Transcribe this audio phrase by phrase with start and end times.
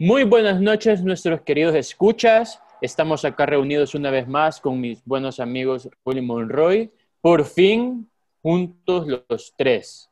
[0.00, 2.62] Muy buenas noches, nuestros queridos escuchas.
[2.80, 6.92] Estamos acá reunidos una vez más con mis buenos amigos Willy Monroy.
[7.20, 8.08] Por fin,
[8.40, 10.08] juntos los tres.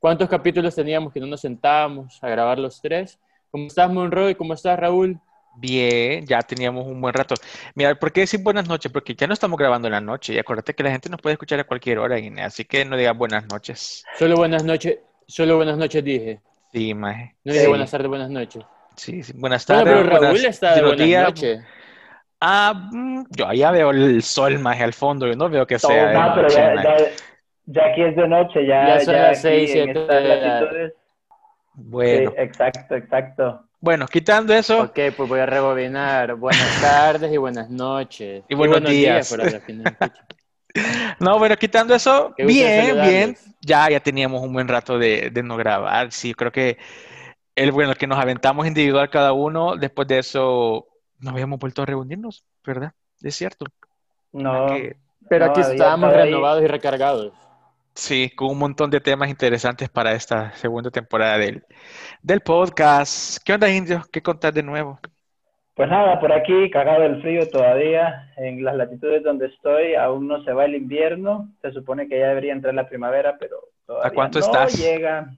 [0.00, 3.20] ¿Cuántos capítulos teníamos que no nos sentábamos a grabar los tres?
[3.52, 4.34] ¿Cómo estás, Monroy?
[4.34, 5.20] ¿Cómo estás, Raúl?
[5.56, 7.36] Bien, ya teníamos un buen rato.
[7.76, 8.90] Mira, ¿por qué decir buenas noches?
[8.90, 10.34] Porque ya no estamos grabando en la noche.
[10.34, 12.46] Y acuérdate que la gente nos puede escuchar a cualquier hora, Guinea.
[12.46, 14.04] Así que no digas buenas noches.
[14.18, 14.98] Solo buenas noches,
[15.28, 16.40] solo buenas noches dije.
[16.72, 17.36] Sí, maje.
[17.44, 17.68] No dije Sí.
[17.70, 18.64] buenas tardes, buenas noches.
[18.98, 19.32] Sí, sí.
[19.34, 19.94] Buenas Bueno, tardes.
[20.02, 21.24] pero Raúl buenas- está de buenos buenas días.
[21.24, 21.60] noches.
[22.40, 25.26] Ah, mm, yo allá veo el sol, maje, al fondo.
[25.26, 26.96] Yo no veo que Todo sea de mal, pero ya, ya,
[27.66, 30.28] ya aquí es de noche, ya, Ya son las aquí seis, en siete estas de
[30.28, 30.92] la- latitudes.
[31.74, 33.64] Bueno, Sí, exacto, exacto.
[33.80, 36.34] bueno, quitando eso, Ok, pues voy a rebobinar.
[36.34, 38.42] Buenas tardes y buenas noches.
[38.48, 39.30] Y buenos días.
[39.30, 40.26] para los que nos escuchan.
[41.20, 43.36] no, bueno, quitando eso, bien, bien.
[43.60, 46.10] Ya, ya teníamos un buen rato de, de no grabar.
[46.12, 46.78] Sí, creo que
[47.62, 50.86] el bueno que nos aventamos individual cada uno, después de eso
[51.18, 52.92] no habíamos vuelto a reunirnos, ¿verdad?
[53.22, 53.66] Es cierto.
[54.32, 54.96] No, Que-
[55.28, 57.32] Pero No, aquí había estábamos renovados y recargados.
[57.94, 61.64] Sí, con un montón de temas interesantes para esta segunda temporada del,
[62.22, 63.38] del podcast.
[63.44, 64.06] ¿Qué onda, indios?
[64.08, 65.00] ¿Qué contar de nuevo?
[65.74, 68.32] pues nada, por aquí cagado el frío todavía.
[68.36, 71.52] En las latitudes donde estoy aún no se va el invierno.
[71.62, 74.76] Se supone que ya debería entrar la primavera, pero todavía ¿A cuánto no estás?
[74.76, 75.30] llega.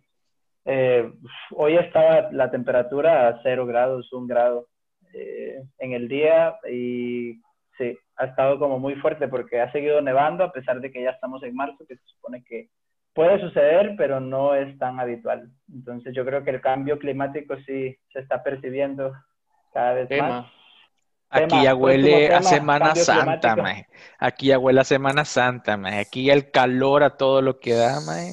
[0.65, 1.11] Eh,
[1.53, 4.69] hoy estaba la temperatura a cero grados, un grado
[5.15, 7.41] eh, en el día y
[7.79, 11.11] sí, ha estado como muy fuerte porque ha seguido nevando a pesar de que ya
[11.11, 12.69] estamos en marzo, que se supone que
[13.15, 15.51] puede suceder, pero no es tan habitual.
[15.73, 19.13] Entonces yo creo que el cambio climático sí se está percibiendo
[19.73, 20.29] cada vez Tema.
[20.29, 20.53] más.
[21.31, 23.87] Aquí Tema, ya huele a Semana Santa, maje.
[24.19, 26.01] Aquí ya huele a Semana Santa, maje.
[26.01, 28.33] Aquí el calor a todo lo que da, maje.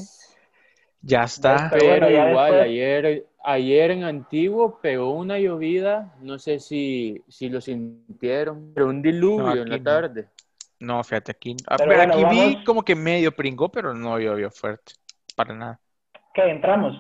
[1.08, 1.69] Ya está.
[1.72, 6.59] Pero Pero bueno, ya igual, después- ayer, ayer en Antiguo pegó una llovida, no sé
[6.59, 9.83] si, si lo sintieron, pero un diluvio No, en la no.
[9.83, 10.28] tarde.
[10.80, 11.55] No, fíjate, aquí.
[11.66, 14.94] A Pero bueno, aquí vi como que medio pringó, pero no llovió fuerte.
[15.35, 15.79] Para nada.
[16.34, 16.44] ¿Qué?
[16.51, 16.94] ¿Entramos?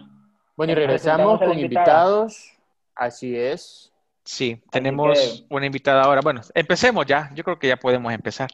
[0.55, 2.53] Bueno, y regresamos con invitados,
[2.95, 3.91] así es.
[4.23, 6.21] Sí, tenemos que- una invitada ahora.
[6.21, 7.29] Bueno, empecemos ya.
[7.35, 8.49] Yo creo que ya podemos empezar.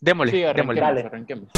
[0.00, 0.80] Démosle, Sí, démosle.
[0.82, 1.00] arranquemos, Dale.
[1.06, 1.48] arranquemos.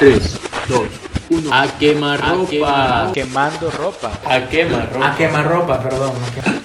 [0.00, 0.40] 5, 4, 3,
[1.28, 1.52] 2, 1.
[1.52, 3.12] A quemarropa.
[3.12, 4.10] Quemando ropa.
[4.24, 5.12] A quemarropa.
[5.12, 6.12] A quemarropa, perdón.
[6.16, 6.60] a quema-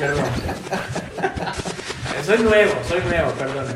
[0.00, 0.24] Perdón.
[2.24, 3.66] soy nuevo, soy nuevo, perdón.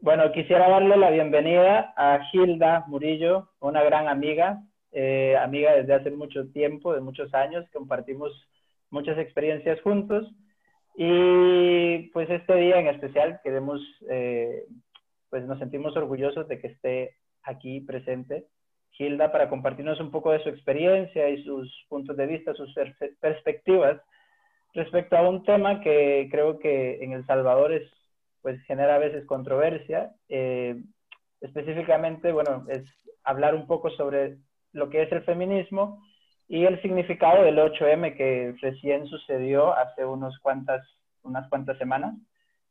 [0.00, 4.58] Bueno, quisiera darle la bienvenida a Gilda Murillo, una gran amiga,
[4.92, 8.32] eh, amiga desde hace mucho tiempo, de muchos años, compartimos
[8.90, 10.28] muchas experiencias juntos
[10.96, 13.80] y pues este día en especial queremos,
[14.10, 14.64] eh,
[15.30, 18.46] pues nos sentimos orgullosos de que esté aquí presente
[18.92, 22.72] Gilda para compartirnos un poco de su experiencia y sus puntos de vista, sus
[23.20, 24.00] perspectivas
[24.72, 27.90] respecto a un tema que creo que en El Salvador es
[28.44, 30.12] pues genera a veces controversia.
[30.28, 30.76] Eh,
[31.40, 32.84] específicamente, bueno, es
[33.22, 34.36] hablar un poco sobre
[34.72, 36.04] lo que es el feminismo
[36.46, 40.86] y el significado del 8M que recién sucedió hace unos cuantas,
[41.22, 42.14] unas cuantas semanas.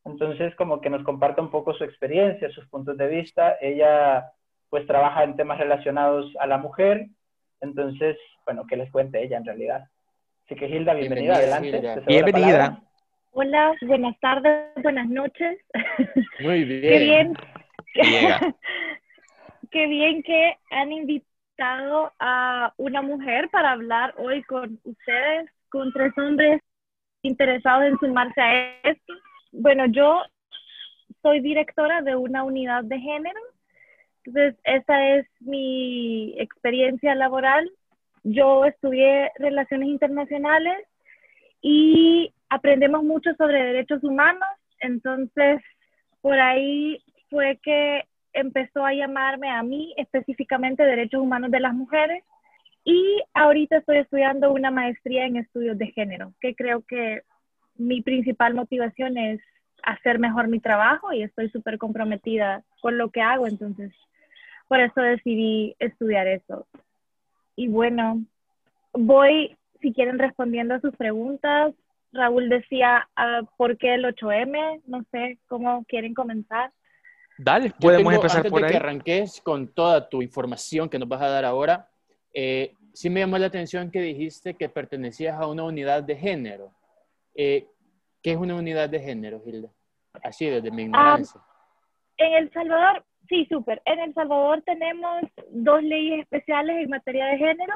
[0.06, 3.58] Entonces, como que nos comparta un poco su experiencia, sus puntos de vista.
[3.60, 4.32] Ella,
[4.74, 7.06] pues, trabaja en temas relacionados a la mujer.
[7.62, 9.84] Entonces, bueno, que les cuente ella en realidad.
[10.46, 11.78] Así que, Hilda, bienvenida, Bienvenida, adelante.
[11.78, 12.06] Hilda.
[12.08, 12.82] Bienvenida.
[13.34, 15.60] Hola, buenas tardes, buenas noches.
[16.40, 16.82] Muy bien.
[16.82, 17.34] Qué bien,
[17.94, 18.40] Llega.
[19.72, 26.18] qué bien que han invitado a una mujer para hablar hoy con ustedes, con tres
[26.18, 26.62] hombres
[27.22, 29.14] interesados en sumarse a esto.
[29.52, 30.24] Bueno, yo
[31.22, 33.40] soy directora de una unidad de género,
[34.26, 37.70] entonces esa es mi experiencia laboral.
[38.24, 40.78] Yo estudié relaciones internacionales
[41.62, 44.48] y aprendemos mucho sobre derechos humanos,
[44.80, 45.62] entonces
[46.22, 52.24] por ahí fue que empezó a llamarme a mí específicamente derechos humanos de las mujeres.
[52.86, 57.22] Y ahorita estoy estudiando una maestría en estudios de género, que creo que
[57.76, 59.42] mi principal motivación es
[59.84, 63.92] hacer mejor mi trabajo y estoy súper comprometida con lo que hago, entonces
[64.68, 66.68] por eso decidí estudiar eso.
[67.56, 68.24] Y bueno,
[68.94, 71.74] voy, si quieren, respondiendo a sus preguntas.
[72.12, 74.82] Raúl decía, ah, ¿por qué el 8M?
[74.86, 76.72] No sé, ¿cómo quieren comenzar?
[77.40, 78.72] Dale, Yo podemos tengo- empezar antes por de ahí.
[78.72, 81.90] que arranques con toda tu información que nos vas a dar ahora,
[82.34, 86.72] eh, sí me llamó la atención que dijiste que pertenecías a una unidad de género.
[87.36, 87.66] Eh,
[88.22, 89.70] ¿Qué es una unidad de género, Hilda?
[90.24, 91.42] Así, desde mi ignorancia.
[92.18, 93.82] En El Salvador, sí, súper.
[93.86, 97.74] En El Salvador tenemos dos leyes especiales en materia de género.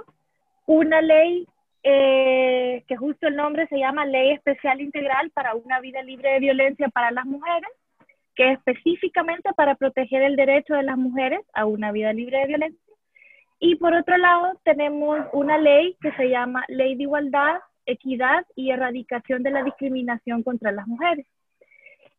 [0.66, 1.48] Una ley
[1.84, 6.40] eh, que justo el nombre se llama Ley Especial Integral para una vida libre de
[6.40, 7.70] violencia para las mujeres,
[8.36, 12.48] que es específicamente para proteger el derecho de las mujeres a una vida libre de
[12.48, 12.94] violencia.
[13.60, 17.56] Y por otro lado, tenemos una ley que se llama Ley de Igualdad,
[17.86, 21.26] Equidad y Erradicación de la Discriminación contra las Mujeres.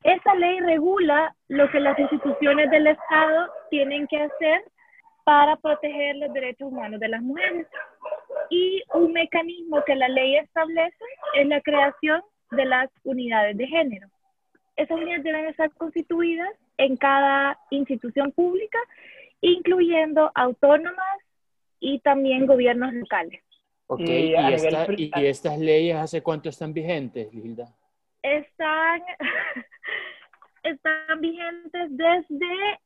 [0.02, 4.62] Esa ley regula lo que las instituciones del Estado tienen que hacer
[5.24, 7.66] para proteger los derechos humanos de las mujeres.
[8.50, 11.04] Y un mecanismo que la ley establece
[11.34, 12.22] es la creación
[12.52, 14.08] de las unidades de género.
[14.76, 16.48] Esas unidades deben estar constituidas
[16.78, 18.78] en cada institución pública,
[19.40, 21.18] incluyendo autónomas
[21.80, 23.42] y también gobiernos locales.
[23.88, 27.66] Ok, Y ¿y, esta- y estas leyes hace cuánto están vigentes, Hilda?
[28.28, 29.02] Están,
[30.62, 32.78] están vigentes desde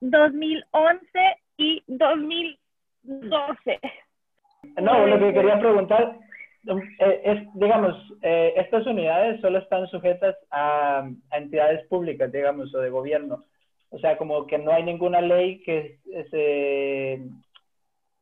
[0.00, 1.06] 2011
[1.56, 3.80] y 2012.
[4.80, 6.18] No, lo que quería preguntar
[7.00, 12.78] eh, es, digamos, eh, estas unidades solo están sujetas a, a entidades públicas, digamos, o
[12.78, 13.44] de gobierno.
[13.90, 15.98] O sea, como que no hay ninguna ley que
[16.30, 17.22] se,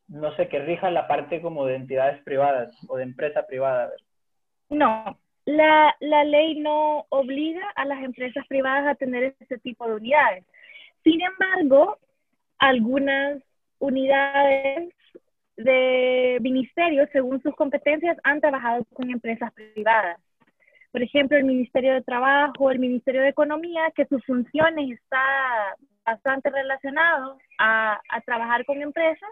[0.08, 3.90] no sé, que rija la parte como de entidades privadas o de empresa privada.
[4.70, 10.44] No, la, ley no obliga a las empresas privadas a tener ese tipo de unidades.
[11.02, 11.98] Sin embargo,
[12.58, 13.42] algunas
[13.78, 14.92] unidades
[15.56, 20.18] de ministerios, según sus competencias, han trabajado con empresas privadas.
[20.90, 26.50] Por ejemplo, el Ministerio de Trabajo, el Ministerio de Economía, que sus funciones está bastante
[26.50, 29.28] relacionado a, a trabajar con empresas,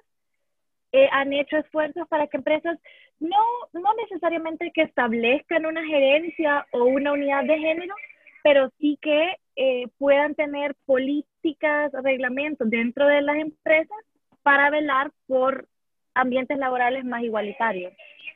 [0.92, 2.78] eh, han hecho esfuerzos para que empresas
[3.22, 7.94] no, no necesariamente que establezcan una gerencia o una unidad de género,
[8.42, 13.98] pero sí que eh, puedan tener políticas, reglamentos dentro de las empresas
[14.42, 15.68] para velar por
[16.14, 17.92] ambientes laborales más igualitarios.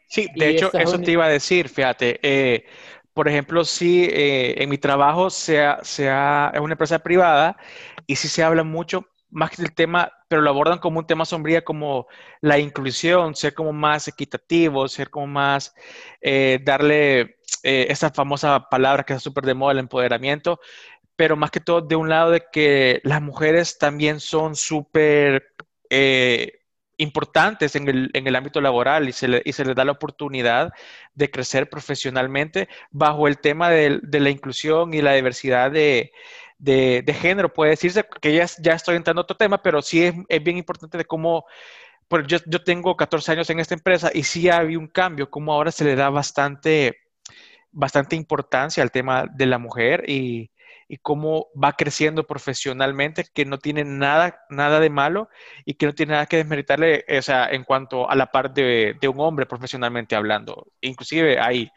[0.06, 2.20] Sí, Y de hecho, eso te iba a decir, fíjate.
[2.22, 2.64] eh,
[3.12, 7.56] por ejemplo, si eh, en mi trabajo sea, sea, es una empresa privada
[8.06, 11.24] y sí se habla mucho más que del tema, pero lo abordan como un tema
[11.24, 12.06] sombría como
[12.40, 15.74] la inclusión, ser como más equitativo, ser como más,
[16.20, 20.60] eh, darle eh, esa famosa palabra que es súper de moda, el empoderamiento,
[21.16, 25.48] pero más que todo de un lado de que las mujeres también son súper
[25.90, 26.52] eh,
[26.98, 29.92] importantes en el, en el ámbito laboral y se, le- y se les da la
[29.92, 30.72] oportunidad
[31.14, 36.12] de crecer profesionalmente bajo el tema de, la inclusión y la diversidad de,
[36.58, 37.52] de- de género.
[37.52, 40.56] Puede decirse que ya, ya estoy entrando a otro tema, pero sí es, es bien
[40.58, 41.44] importante de cómo,
[42.08, 45.30] pues yo, yo tengo 14 años en esta empresa y sí ha habido un cambio,
[45.30, 46.98] como ahora se le da bastante,
[47.72, 50.50] bastante importancia al tema de la mujer y,
[50.88, 55.28] y cómo va creciendo profesionalmente, que no tiene nada, nada de malo
[55.64, 58.94] y que no tiene nada que desmeritarle, o sea, en cuanto a la parte de,
[59.00, 60.66] de un hombre profesionalmente hablando.
[60.80, 61.70] Inclusive hay,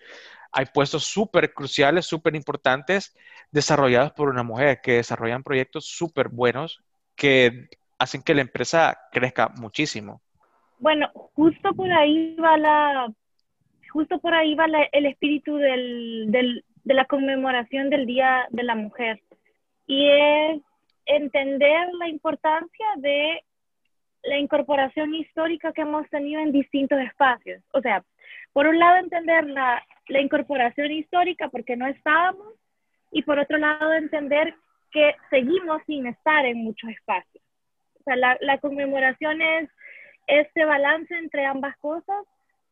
[0.51, 3.15] hay puestos súper cruciales, súper importantes,
[3.51, 6.81] desarrollados por una mujer, que desarrollan proyectos súper buenos
[7.15, 10.21] que hacen que la empresa crezca muchísimo.
[10.79, 13.11] Bueno, justo por ahí va la,
[13.91, 18.63] justo por ahí va la- el espíritu del, del- de la conmemoración del Día de
[18.63, 19.21] la Mujer.
[19.85, 20.61] Y es
[21.05, 23.43] entender la importancia de
[24.23, 27.61] la incorporación histórica que hemos tenido en distintos espacios.
[27.73, 28.03] O sea,
[28.53, 32.53] por un lado entender la, la incorporación histórica porque no estábamos
[33.11, 34.53] y por otro lado entender
[34.91, 37.43] que seguimos sin estar en muchos espacios.
[37.99, 39.69] O sea, la, conmemoración es
[40.27, 42.25] este balance entre ambas cosas.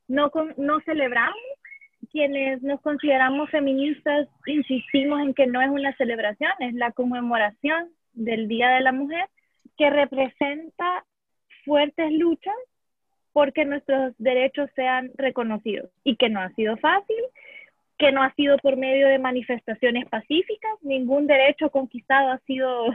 [0.08, 1.36] No, no celebramos,
[2.12, 8.48] quienes nos consideramos feministas insistimos en que no es una celebración, es la conmemoración del
[8.48, 9.28] Día de la Mujer
[9.78, 11.06] que representa
[11.66, 12.56] fuertes luchas
[13.38, 17.24] porque nuestros derechos sean reconocidos y que no ha sido fácil,
[18.00, 22.88] que no ha sido por medio de manifestaciones pacíficas, ningún derecho conquistado ha sido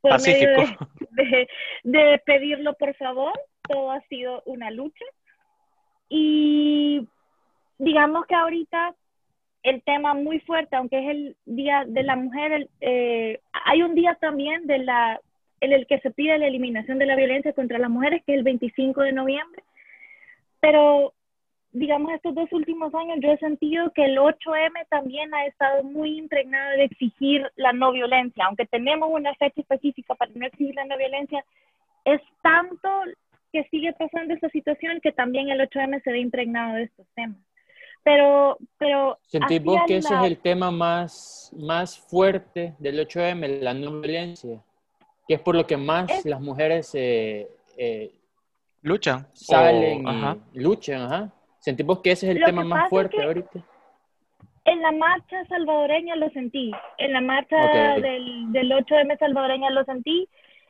[0.00, 0.88] por medio de, Pacífico.
[1.10, 1.48] de-
[1.82, 3.32] de pedirlo por favor,
[3.68, 5.04] todo ha sido una lucha.
[6.08, 7.08] Y
[7.78, 8.94] digamos que ahorita
[9.64, 13.96] el tema muy fuerte, aunque es el Día de la Mujer, el, eh, hay un
[13.96, 15.20] día también de la,
[15.64, 18.38] en el que se pide la eliminación de la violencia contra las mujeres, que es
[18.38, 19.62] el 25 de noviembre.
[20.60, 21.12] Pero,
[21.72, 26.16] digamos, estos dos últimos años yo he sentido que el 8M también ha estado muy
[26.18, 28.44] impregnado de exigir la no violencia.
[28.46, 31.44] Aunque tenemos una fecha específica para no exigir la no violencia,
[32.04, 32.88] es tanto
[33.52, 37.38] que sigue pasando esta situación que también el 8M se ve impregnado de estos temas.
[38.02, 43.60] Pero, pero ¿Sentís vos que ese la- es el tema más, más fuerte del 8M,
[43.62, 44.60] la no violencia?
[45.26, 48.12] Que es por lo que más Es- las mujeres eh, eh,
[48.82, 49.20] Luchan.
[49.22, 50.36] o- salen y ajá.
[50.54, 51.32] luchan, ajá.
[51.58, 53.60] ¿Sentimos que ese es el Lo tema más es fuerte que- ahorita?
[54.66, 57.56] En la marcha salvadoreña lo sentí, en la marcha
[58.00, 60.26] del, del 8M salvadoreña lo sentí,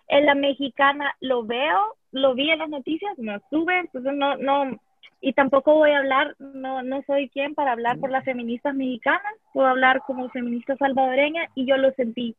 [0.08, 4.80] en la mexicana lo veo, lo vi en las noticias, no estuve, entonces no, no,
[5.20, 9.32] y tampoco voy a hablar, no, no soy quien para hablar por las feministas mexicanas,
[9.52, 12.34] puedo hablar como feminista salvadoreña y yo lo sentí.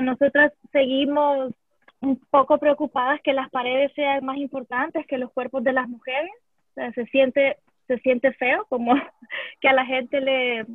[0.00, 1.52] Nosotras seguimos
[2.00, 6.30] un poco preocupadas que las paredes sean más importantes que los cuerpos de las mujeres,
[6.70, 8.94] o sea, se siente, se siente feo como
[9.60, 10.66] que a la gente le,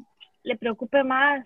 [0.44, 1.46] le preocupe más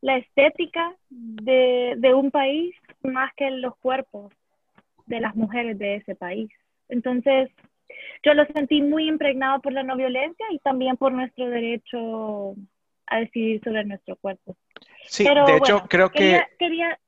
[0.00, 4.32] la estética de, de un país más que los cuerpos
[5.06, 6.50] de las mujeres de ese país.
[6.88, 7.50] Entonces,
[8.24, 12.54] yo lo sentí muy impregnado por la no violencia y también por nuestro derecho
[13.06, 14.56] a decidir sobre nuestro cuerpo.
[15.06, 16.40] Sí, Pero de hecho, bueno, creo que...
[16.58, 16.98] Quería.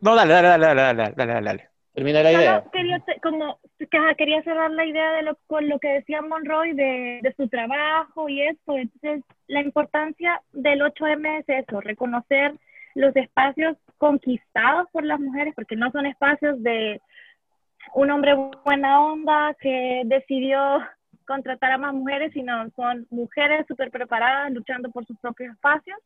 [0.00, 1.70] No, dale, dale, dale, dale, dale, dale, dale.
[1.92, 2.64] Termina la idea.
[2.72, 3.58] quería como
[4.16, 8.28] quería cerrar la idea de lo con lo que decía Monroy de, de su trabajo
[8.28, 8.78] y esto.
[8.78, 12.54] Entonces, la importancia del 8M es eso, reconocer
[12.94, 17.00] los espacios conquistados por las mujeres, porque no son espacios de
[17.94, 20.80] un hombre buena onda que decidió
[21.26, 25.98] contratar a más mujeres, sino son mujeres súper preparadas luchando por sus propios espacios.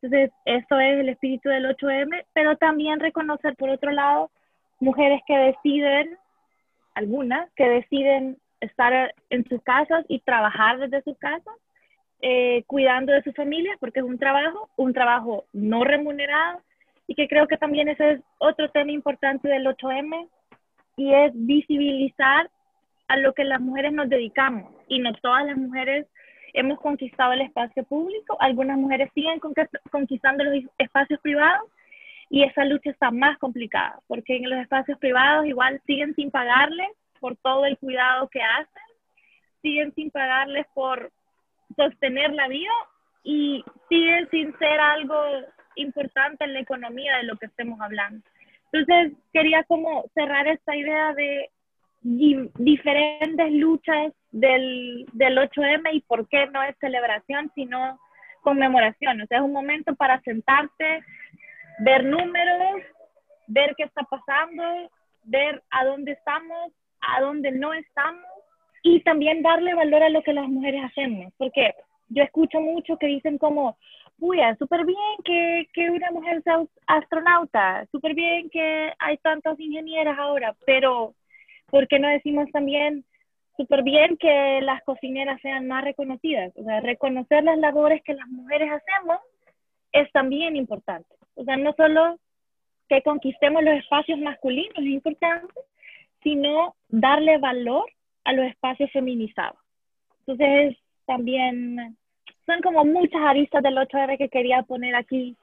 [0.00, 4.30] Entonces, eso es el espíritu del 8M, pero también reconocer, por otro lado,
[4.78, 6.16] mujeres que deciden,
[6.94, 11.54] algunas, que deciden estar en sus casas y trabajar desde sus casas,
[12.20, 16.60] eh, cuidando de sus familias, porque es un trabajo, un trabajo no remunerado,
[17.08, 20.28] y que creo que también ese es otro tema importante del 8M,
[20.96, 22.50] y es visibilizar
[23.08, 26.06] a lo que las mujeres nos dedicamos, y no todas las mujeres
[26.54, 31.68] hemos conquistado el espacio público, algunas mujeres siguen conquist- conquistando los espacios privados,
[32.30, 36.88] y esa lucha está más complicada, porque en los espacios privados igual siguen sin pagarles
[37.20, 38.82] por todo el cuidado que hacen,
[39.62, 41.10] siguen sin pagarles por
[41.76, 42.70] sostener la vida
[43.24, 45.20] y siguen sin ser algo
[45.76, 48.24] importante en la economía de lo que estemos hablando.
[48.72, 51.50] Entonces, quería como cerrar esta idea de
[52.02, 57.98] di- diferentes luchas del, del 8M y por qué no es celebración, sino
[58.42, 59.20] conmemoración.
[59.20, 61.02] O sea, es un momento para sentarte,
[61.80, 62.82] ver números,
[63.46, 64.90] ver qué está pasando,
[65.24, 68.24] ver a dónde estamos, a dónde no estamos
[68.82, 71.74] y también darle valor a lo que las mujeres hacemos, porque
[72.08, 73.76] yo escucho mucho que dicen como,
[74.18, 80.18] uy, súper bien que, que una mujer sea astronauta, súper bien que hay tantas ingenieras
[80.18, 81.14] ahora, pero
[81.70, 83.04] ¿por qué no decimos también
[83.58, 86.52] súper bien que las cocineras sean más reconocidas?
[86.56, 89.18] O sea, reconocer las labores que las mujeres hacemos
[89.92, 91.14] es también importante.
[91.34, 92.18] O sea, no solo
[92.88, 95.52] que conquistemos los espacios masculinos es importante,
[96.22, 97.84] sino darle valor
[98.24, 99.58] a los espacios feminizados.
[100.20, 101.96] Entonces, también
[102.46, 105.36] son como muchas aristas del 8R que quería poner aquí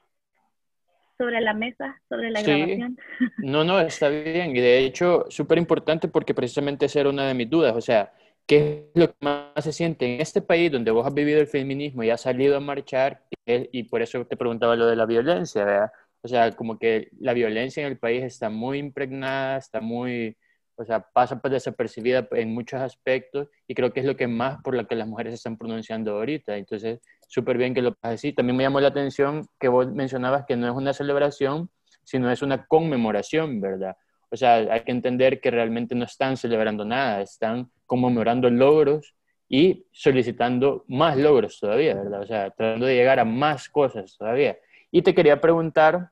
[1.17, 2.45] sobre la mesa, sobre la Sí.
[2.45, 2.97] grabación.
[3.37, 4.55] No, no, está bien.
[4.55, 7.75] Y de hecho, súper importante porque precisamente esa era una de mis dudas.
[7.75, 8.11] O sea,
[8.45, 11.47] ¿qué es lo que más se siente en este país donde vos has vivido el
[11.47, 13.23] feminismo y has salido a marchar?
[13.45, 15.91] Eh, Y por eso te preguntaba lo de la violencia, ¿verdad?
[16.21, 20.35] O sea, como que la violencia en el país está muy impregnada, está muy,
[20.75, 24.61] o sea, pasa por desapercibida en muchos aspectos y creo que es lo que más
[24.63, 26.57] por lo que las mujeres se están pronunciando ahorita.
[26.57, 28.33] Entonces, súper bien que lo pases así.
[28.33, 31.69] También me llamó la atención que vos mencionabas que no es una celebración,
[32.03, 33.97] sino es una conmemoración, ¿verdad?
[34.29, 39.15] O sea, hay que entender que realmente no están celebrando nada, están conmemorando logros
[39.47, 42.21] y solicitando más logros todavía, ¿verdad?
[42.21, 44.57] O sea, tratando de llegar a más cosas todavía.
[44.91, 46.11] Y te quería preguntar,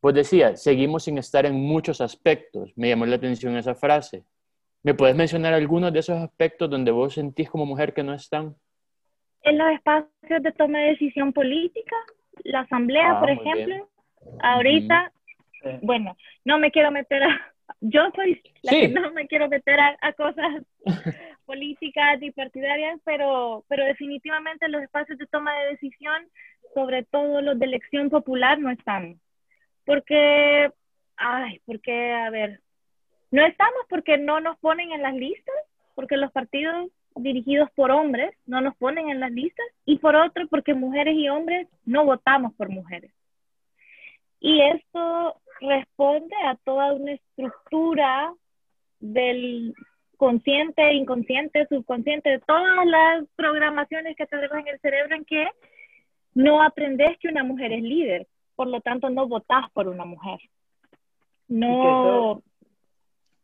[0.00, 2.72] pues decía, seguimos sin estar en muchos aspectos.
[2.76, 4.24] Me llamó la atención esa frase.
[4.82, 8.56] ¿Me puedes mencionar algunos de esos aspectos donde vos sentís como mujer que no están?
[9.42, 11.96] En los espacios de toma de decisión política,
[12.44, 13.40] la asamblea, Ah, por bien.
[13.40, 13.88] ejemplo,
[14.40, 15.12] ahorita,
[15.82, 18.80] bueno, no me quiero meter a, yo soy la Sí.
[18.80, 20.62] que no me quiero meter a, a cosas
[21.46, 26.28] políticas ni partidarias, pero, pero definitivamente los espacios de toma de decisión,
[26.74, 29.20] sobre todo los de elección popular, no están.
[29.84, 30.70] Porque,
[31.16, 32.60] ay, porque, a ver,
[33.32, 35.54] no estamos porque no nos ponen en las listas,
[35.94, 40.46] porque los partidos dirigidos por hombres no nos ponen en las listas, y por otro,
[40.48, 43.12] porque mujeres y hombres no votamos por mujeres.
[44.40, 48.34] Y esto responde a toda una estructura
[48.98, 49.74] del
[50.16, 55.48] consciente, inconsciente, subconsciente, de todas las programaciones que tenemos en el cerebro en que
[56.34, 60.38] no aprendes que una mujer es líder, por lo tanto no votás por una mujer.
[61.48, 62.42] No,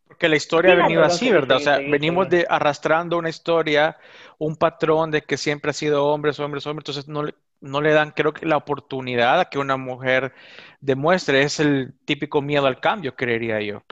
[0.09, 1.57] Porque la historia Sí, ha venido así, sí, ¿verdad?
[1.57, 3.99] sí, o sea, venimos de arrastrando una historia,
[4.38, 7.93] un patrón de que siempre ha sido hombres, hombres, hombres, entonces no le, no le
[7.93, 10.33] dan, creo que la oportunidad a que una mujer
[10.81, 11.43] demuestre.
[11.43, 13.83] Es el típico miedo al cambio, creería yo.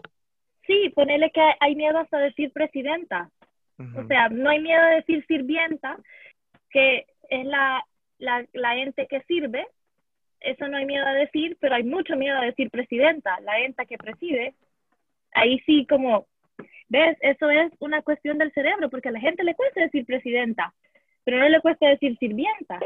[0.67, 3.31] Sí, ponele que hay miedo hasta decir presidenta.
[3.93, 5.99] O sea, no hay miedo a decir sirvienta,
[6.71, 7.85] que es la,
[8.19, 9.67] la, la ente que sirve.
[10.41, 13.87] Eso no hay miedo a decir, pero hay mucho miedo a decir presidenta, la ente
[13.87, 14.55] que preside.
[15.37, 16.27] Ahí sí, como,
[16.89, 17.17] ¿ves?
[17.21, 20.75] Eso es una cuestión del cerebro, porque a la gente le cuesta decir presidenta,
[21.25, 22.81] pero no le cuesta decir sirvienta.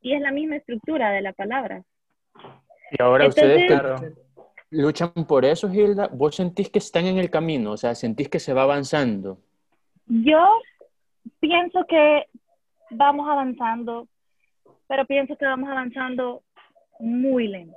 [0.00, 1.82] Y es la misma estructura de la palabra.
[2.92, 3.96] Y ahora Entonces- ustedes que Claro.
[4.70, 7.72] luchan por eso, Hilda, ¿vos sentís que están en el camino?
[7.72, 9.38] O sea, ¿sentís que se va avanzando?
[10.06, 10.60] Yo
[11.40, 12.26] pienso que
[12.90, 14.06] vamos avanzando,
[14.86, 16.42] pero pienso que vamos avanzando
[17.00, 17.76] muy lento.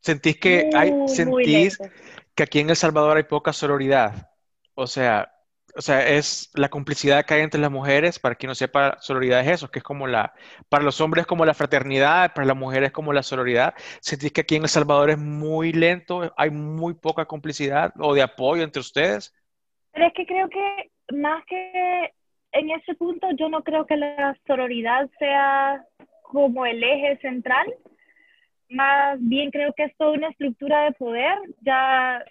[0.00, 1.94] ¿Sentís que hay, Muy, muy sentís lento.
[2.34, 4.30] Que aquí en El Salvador hay poca sororidad?
[4.74, 5.34] O sea,
[5.76, 9.40] o sea, es la complicidad que hay entre las mujeres, para quien no sepa, sororidad
[9.40, 10.32] es eso, que es como la,
[10.68, 13.74] para los hombres como la fraternidad, para las mujeres como la sororidad.
[14.00, 18.22] ¿Sentís que aquí en El Salvador es muy lento, hay muy poca complicidad o de
[18.22, 19.34] apoyo entre ustedes?
[19.92, 22.12] Pero es que creo que más que
[22.52, 25.84] en ese punto, yo no creo que la sororidad sea
[26.22, 27.66] como el eje central.
[28.74, 31.38] Más bien creo que es toda una estructura de poder.
[31.62, 32.24] Ya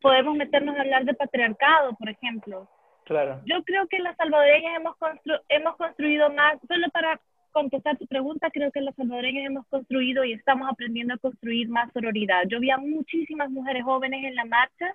[0.00, 2.68] podemos meternos a hablar de patriarcado, por ejemplo.
[3.04, 3.40] Claro.
[3.44, 7.20] Yo creo que las salvadoreñas hemos, constru- hemos construido más, solo para
[7.50, 11.92] contestar tu pregunta, creo que las salvadoreñas hemos construido y estamos aprendiendo a construir más
[11.92, 12.44] sororidad.
[12.48, 14.94] Yo vi a muchísimas mujeres jóvenes en la marcha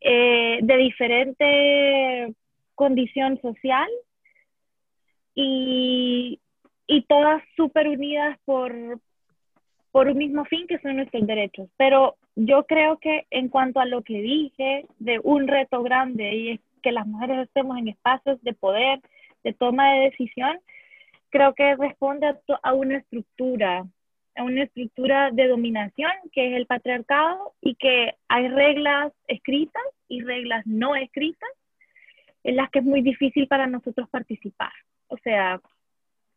[0.00, 2.34] eh, de diferente
[2.76, 3.88] condición social
[5.34, 6.38] y,
[6.86, 9.00] y todas súper unidas por,
[9.90, 11.68] por un mismo fin que son nuestros derechos.
[11.76, 16.50] Pero yo creo que en cuanto a lo que dije de un reto grande y
[16.50, 19.00] es que las mujeres estemos en espacios de poder,
[19.44, 20.58] de toma de decisión,
[21.30, 23.86] creo que responde a, a una estructura,
[24.36, 30.22] a una estructura de dominación que es el patriarcado y que hay reglas escritas y
[30.22, 31.50] reglas no escritas
[32.44, 34.72] en las que es muy difícil para nosotros participar.
[35.08, 35.60] O sea,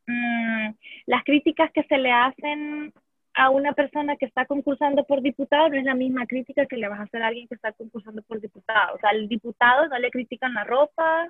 [0.07, 0.69] mm,
[1.05, 2.93] las críticas que se le hacen
[3.33, 6.89] a una persona que está concursando por diputado no es la misma crítica que le
[6.89, 8.95] vas a hacer a alguien que está concursando por diputado.
[8.95, 11.27] O sea, al diputado no le critican la ropa,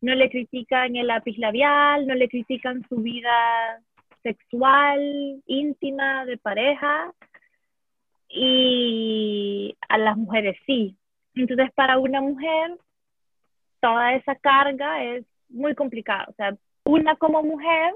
[0.00, 3.80] no le critican el lápiz labial, no le critican su vida
[4.22, 7.12] sexual, íntima, de pareja,
[8.28, 10.96] y a las mujeres sí.
[11.34, 12.76] Entonces, para una mujer,
[13.80, 16.26] toda esa carga es muy complicada.
[16.28, 17.94] O sea, una como mujer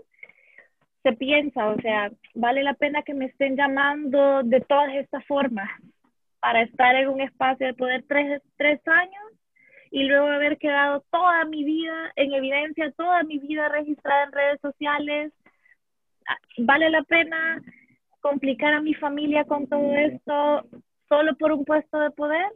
[1.03, 5.71] se piensa, o sea, vale la pena que me estén llamando de todas estas formas
[6.41, 9.25] para estar en un espacio de poder tres, tres años
[9.91, 14.61] y luego haber quedado toda mi vida en evidencia, toda mi vida registrada en redes
[14.61, 15.33] sociales.
[16.27, 17.61] Ah, Vale la pena
[18.21, 20.65] complicar a mi familia con todo esto
[21.09, 22.47] solo por un puesto de poder,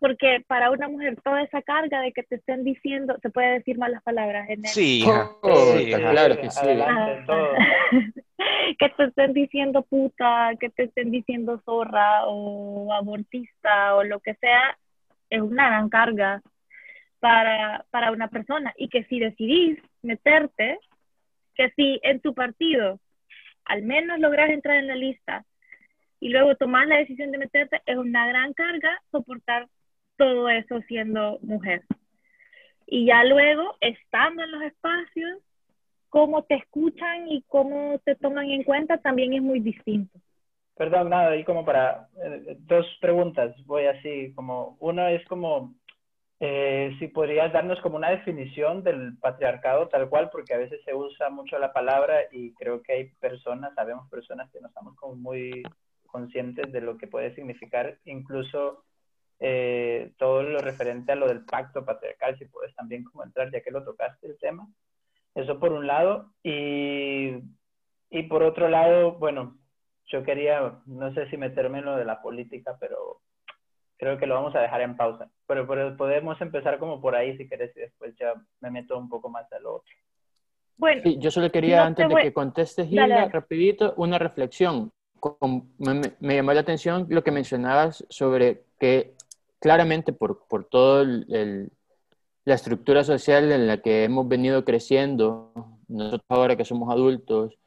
[0.00, 3.78] porque para una mujer toda esa carga de que te estén diciendo, se puede decir
[3.78, 5.30] malas palabras en el, Sí, hija.
[5.42, 6.10] Oh, Sí, está hija.
[6.10, 6.60] claro que sí.
[6.60, 7.52] Adelante, todo.
[8.78, 14.34] que te estén diciendo puta, que te estén diciendo zorra o abortista o lo que
[14.34, 14.78] sea,
[15.28, 16.42] es una gran carga
[17.20, 18.72] para, para una persona.
[18.78, 20.78] Y que si decidís meterte,
[21.54, 22.98] que si en tu partido
[23.66, 25.44] al menos logras entrar en la lista
[26.18, 29.68] y luego tomar la decisión de meterte, es una gran carga soportar
[30.20, 31.82] todo eso siendo mujer.
[32.86, 35.38] Y ya luego, estando en los espacios,
[36.10, 40.18] cómo te escuchan y cómo te toman en cuenta también es muy distinto.
[40.76, 45.74] Perdón, nada, y como para eh, dos preguntas, voy así, como uno es como
[46.38, 50.94] eh, si podrías darnos como una definición del patriarcado tal cual, porque a veces se
[50.94, 55.14] usa mucho la palabra y creo que hay personas, sabemos personas que no estamos como
[55.14, 55.62] muy
[56.06, 58.84] conscientes de lo que puede significar, incluso
[59.40, 63.60] eh, todo lo referente a lo del pacto patriarcal, si puedes también como entrar, ya
[63.62, 64.68] que lo tocaste el tema.
[65.34, 66.30] Eso por un lado.
[66.42, 67.38] Y,
[68.10, 69.56] y por otro lado, bueno,
[70.06, 73.20] yo quería, no sé si meterme en lo de la política, pero
[73.96, 75.30] creo que lo vamos a dejar en pausa.
[75.46, 79.08] Pero, pero podemos empezar como por ahí si querés y después ya me meto un
[79.08, 79.92] poco más a lo otro.
[80.76, 83.32] Bueno, Sí, yo solo quería, No antes te de que contestes, Dale, Hilda, dale.
[83.32, 84.90] rapidito, una reflexión.
[85.18, 89.14] Con- me- me llamó la atención lo que mencionabas sobre que
[89.60, 90.68] claramente por, por
[91.28, 91.70] el-
[92.44, 95.52] la estructura social en la que hemos venido creciendo,
[95.88, 97.58] nosotros ahora que somos adultos,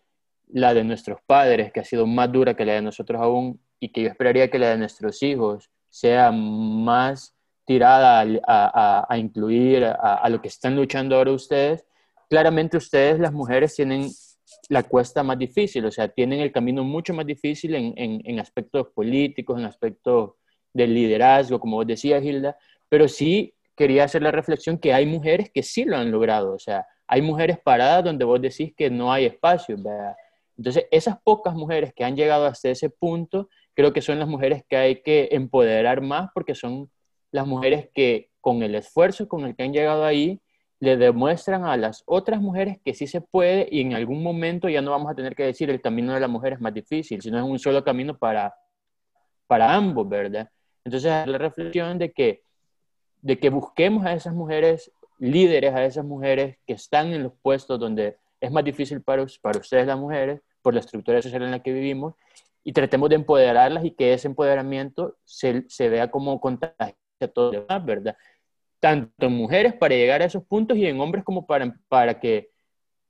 [0.47, 3.89] la de nuestros padres, que ha sido más dura que la de nosotros aún, y
[3.89, 9.85] que yo esperaría que la de nuestros hijos sea más tirada a, a, a incluir
[9.85, 11.85] a, lo que están luchando ahora ustedes,
[12.29, 14.09] claramente ustedes, las mujeres, tienen
[14.69, 18.87] la cuesta más difícil, o sea, tienen el camino mucho más difícil en, en aspectos
[18.93, 20.31] políticos, en aspectos
[20.73, 22.57] del liderazgo, como vos decías, Hilda,
[22.89, 26.59] pero sí quería hacer la reflexión que hay mujeres que sí lo han logrado, o
[26.59, 30.15] sea, hay mujeres paradas donde vos decís que no hay espacio, ¿verdad?
[30.57, 34.63] Entonces, esas pocas mujeres que han llegado hasta ese punto, creo que son las mujeres
[34.69, 36.91] que hay que empoderar más porque son
[37.31, 40.39] las mujeres que con el esfuerzo con el que han llegado ahí,
[40.79, 44.81] le demuestran a las otras mujeres que sí se puede y en algún momento ya
[44.81, 47.37] no vamos a tener que decir el camino de la mujer es más difícil, sino
[47.37, 48.53] es un solo camino para,
[49.47, 50.49] para ambos, ¿verdad?
[50.85, 52.43] Entonces, la reflexión de que,
[53.21, 57.79] de que busquemos a esas mujeres líderes, a esas mujeres que están en los puestos
[57.79, 61.71] donde es más difícil para, ustedes las mujeres, por la estructura social en la que
[61.71, 62.15] vivimos,
[62.63, 67.53] y tratemos de empoderarlas y que ese empoderamiento se, se vea como contagio a todos
[67.53, 68.17] los demás, ¿verdad?
[68.79, 72.52] Tanto en mujeres para llegar a esos puntos y en hombres como para, para que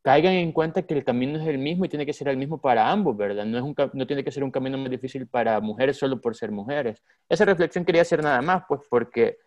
[0.03, 2.59] caigan en cuenta que el camino es el mismo y tiene que ser el mismo
[2.59, 3.45] para ambos, ¿verdad?
[3.45, 6.35] No, es un, no tiene que ser un camino más difícil para mujeres solo por
[6.35, 7.01] ser mujeres.
[7.29, 9.37] Esa reflexión quería hacer nada más, pues porque,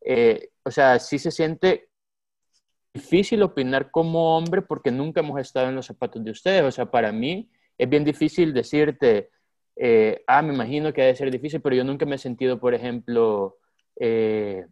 [0.00, 1.90] eh, o sea, sí se siente
[2.94, 6.62] difícil opinar como hombre porque nunca hemos estado en los zapatos de ustedes.
[6.64, 9.30] O sea, para mí es bien difícil decirte,
[9.76, 12.74] eh, ah, me imagino que debe ser difícil, pero yo nunca me he sentido, por
[12.74, 13.58] ejemplo,
[14.00, 14.64] eh,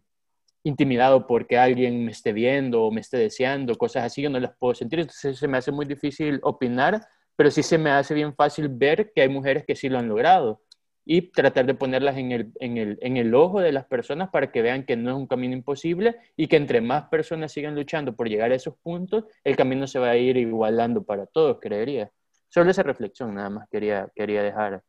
[0.65, 4.57] intimidado porque alguien me esté viendo o me esté deseando, cosas así, yo no las
[4.57, 4.99] puedo sentir.
[4.99, 9.11] Entonces se me hace muy difícil opinar, pero sí se me hace bien fácil ver
[9.13, 10.63] que hay mujeres que sí lo han logrado
[11.05, 14.51] y tratar de ponerlas en el, en, el, en el ojo de las personas para
[14.51, 18.15] que vean que no es un camino imposible y que entre más personas sigan luchando
[18.15, 22.11] por llegar a esos puntos, el camino se va a ir igualando para todos, creería.
[22.49, 24.81] Solo esa reflexión nada más quería, quería dejar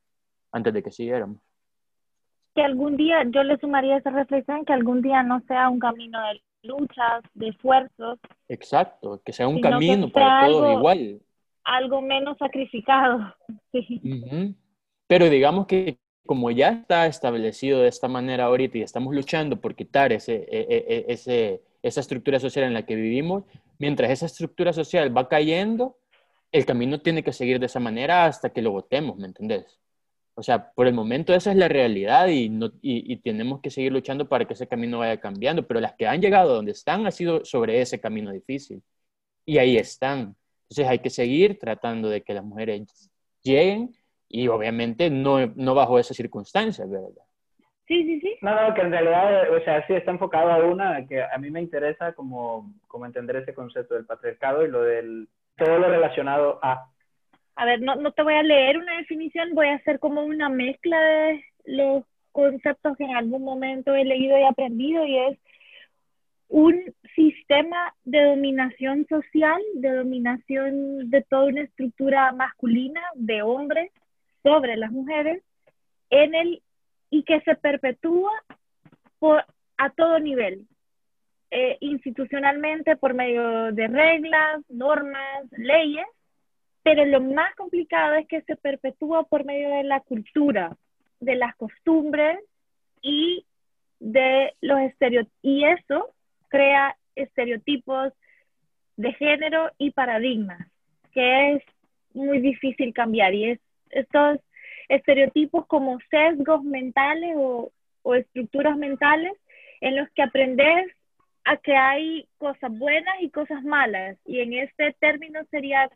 [0.53, 1.46] antes de que siguiéramos.
[2.57, 6.19] Que algún día, yo le sumaría esa reflexión, que algún día no sea un camino
[6.21, 8.19] de luchas, de esfuerzos.
[8.49, 11.21] Exacto, que sea un camino para todos igual.
[11.63, 13.35] Algo menos sacrificado.
[13.73, 14.01] Sí.
[14.03, 14.55] Uh -huh.
[15.07, 19.75] Pero digamos que como ya está establecido de esta manera ahorita y estamos luchando por
[19.75, 23.45] quitar ese, e, e, ese, esa estructura social en la que vivimos,
[23.79, 25.99] mientras esa estructura social va cayendo,
[26.53, 29.79] el camino tiene que seguir de esa manera hasta que lo votemos, ¿me entendés?
[30.39, 33.71] O sea, por el momento esa es la realidad y, no, y, y, tenemos que
[33.71, 37.07] seguir luchando para que ese camino vaya cambiando, pero las que han llegado donde están
[37.07, 38.83] ha sido sobre ese camino difícil
[39.47, 40.37] y ahí están.
[40.69, 43.11] Entonces hay que seguir tratando de que las mujeres
[43.43, 43.95] lleguen
[44.29, 47.09] y obviamente no, no bajo esas circunstancias, ¿verdad?
[47.87, 48.37] Sí, sí, sí.
[48.43, 51.51] No, no, que en realidad, o sea, sí está enfocado a una, que a mí
[51.51, 56.59] me interesa como, como entender ese concepto del patriarcado y lo del, todo lo relacionado
[56.63, 56.91] a.
[57.57, 60.49] A ver, no, no te voy a leer una definición, voy a hacer como una
[60.49, 65.39] mezcla de los conceptos que en algún momento he leído y aprendido y es
[66.49, 73.91] un sistema de dominación social, de dominación de toda una estructura masculina, de hombres,
[74.43, 75.43] sobre las mujeres
[76.11, 76.63] en el
[77.11, 78.31] y que se perpetúa
[79.19, 79.45] por,
[79.77, 80.67] a todo nivel,
[81.51, 86.07] eh, institucionalmente por medio de reglas, normas, leyes,
[86.87, 90.77] pero lo más complicado es que se perpetúa por medio de la cultura,
[91.19, 92.39] de las costumbres
[93.03, 93.45] y
[93.99, 95.37] de los estereotipos.
[95.43, 96.15] Y eso
[96.47, 98.13] crea estereotipos
[98.97, 100.65] de género y paradigmas,
[101.11, 101.63] que es
[102.15, 104.39] muy difícil cambiar y es estos
[104.89, 107.73] estereotipos como sesgos mentales o,
[108.03, 109.33] o estructuras mentales
[109.81, 110.87] en los que aprendes
[111.47, 114.17] a que hay cosas buenas y cosas malas.
[114.25, 115.91] Y en este término sería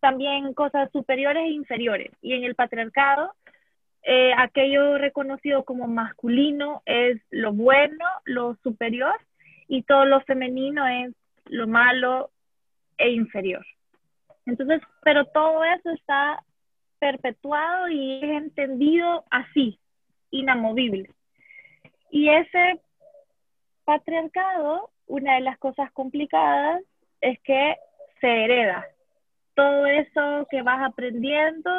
[0.00, 2.10] también cosas superiores e inferiores.
[2.22, 3.34] Y en el patriarcado,
[4.02, 9.14] eh, aquello reconocido como masculino es lo bueno, lo superior,
[9.68, 11.14] y todo lo femenino es
[11.46, 12.30] lo malo
[12.98, 13.64] e inferior.
[14.46, 16.42] Entonces, pero todo eso está
[16.98, 19.78] perpetuado y es entendido así,
[20.30, 21.10] inamovible.
[22.10, 22.80] Y ese
[23.84, 26.82] patriarcado, una de las cosas complicadas
[27.20, 27.76] es que
[28.20, 28.86] se hereda.
[29.60, 31.70] Todo eso que vas aprendiendo,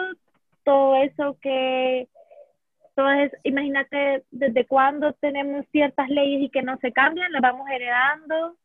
[0.63, 2.07] todo eso que,
[2.93, 7.67] todo es, imagínate desde cuándo tenemos ciertas leyes y que no se cambian, las vamos
[7.71, 8.55] heredando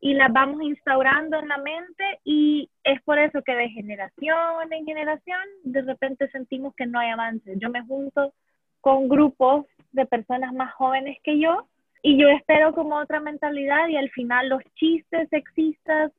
[0.00, 4.86] y las vamos instaurando en la mente y es por eso que de generación en
[4.86, 7.58] generación de repente sentimos que no hay avances.
[7.60, 8.32] Yo me junto
[8.80, 11.68] con grupos de personas más jóvenes que yo
[12.00, 16.10] y yo espero como otra mentalidad y al final los chistes sexistas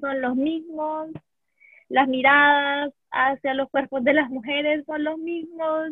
[0.00, 1.10] son los mismos,
[1.88, 5.90] las miradas hacia los cuerpos de las mujeres son los mismos,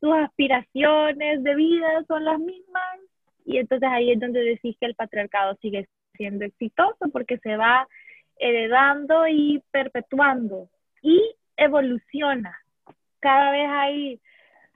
[0.00, 3.00] sus aspiraciones de vida son las mismas
[3.44, 7.88] Y entonces ahí es donde decís que el patriarcado sigue siendo exitoso porque se va
[8.36, 10.68] heredando y perpetuando
[11.02, 11.20] y
[11.56, 12.56] evoluciona.
[13.20, 14.20] Cada vez hay,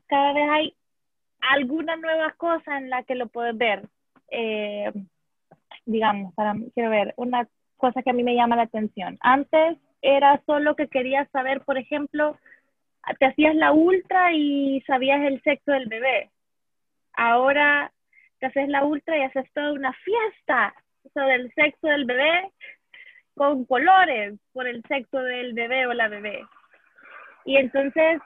[0.07, 0.75] cada vez hay
[1.40, 3.88] alguna nueva cosa en la que lo puedes ver.
[4.29, 4.90] Eh,
[5.85, 9.18] digamos, para, quiero ver, una cosa que a mí me llama la atención.
[9.21, 12.36] Antes era solo que querías saber, por ejemplo,
[13.18, 16.30] te hacías la ultra y sabías el sexo del bebé.
[17.14, 17.92] Ahora
[18.38, 20.74] te haces la ultra y haces toda una fiesta
[21.14, 22.50] sobre el sexo del bebé
[23.34, 26.44] con colores por el sexo del bebé o la bebé.
[27.44, 28.20] Y entonces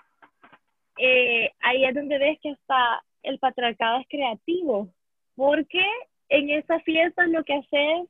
[0.99, 4.89] eh, ahí es donde ves que hasta el patriarcado es creativo,
[5.35, 5.85] porque
[6.29, 8.09] en esas fiestas lo que haces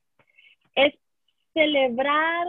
[0.74, 0.94] es
[1.52, 2.46] celebrar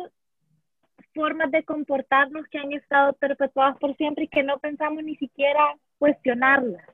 [1.17, 5.75] formas de comportarnos que han estado perpetuadas por siempre y que no pensamos ni siquiera
[5.97, 6.85] cuestionarlas.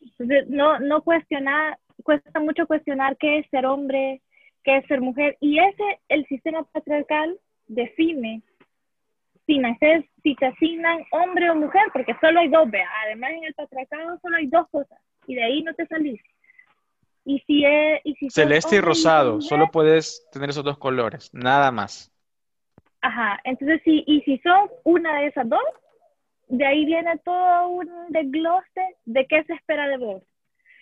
[0.00, 4.22] Entonces, no, no cuestionar, cuesta mucho cuestionar qué es ser hombre,
[4.64, 5.36] qué es ser mujer.
[5.40, 8.42] Y ese, el sistema patriarcal define
[9.46, 12.88] si naces, si te asignan hombre o mujer, porque solo hay dos, vea.
[13.04, 16.20] Además, en el patriarcado solo hay dos cosas y de ahí no te salís.
[17.24, 21.70] Y si es, y si Celeste y rosado, solo puedes tener esos dos colores, nada
[21.70, 22.10] más.
[23.00, 25.60] Ajá, entonces sí, y si sos una de esas dos,
[26.48, 30.22] de ahí viene todo un desglose de qué se espera de vos.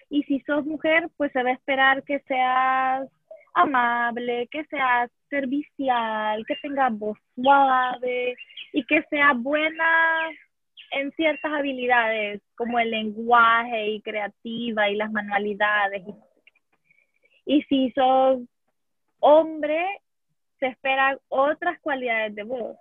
[0.09, 3.09] Y si sos mujer, pues se va a esperar que seas
[3.55, 8.37] amable, que seas servicial, que tengas voz suave
[8.73, 10.31] y que seas buena
[10.93, 16.05] en ciertas habilidades como el lenguaje y creativa y las manualidades.
[17.45, 18.41] Y si sos
[19.21, 19.85] hombre,
[20.59, 22.77] se esperan otras cualidades de vos.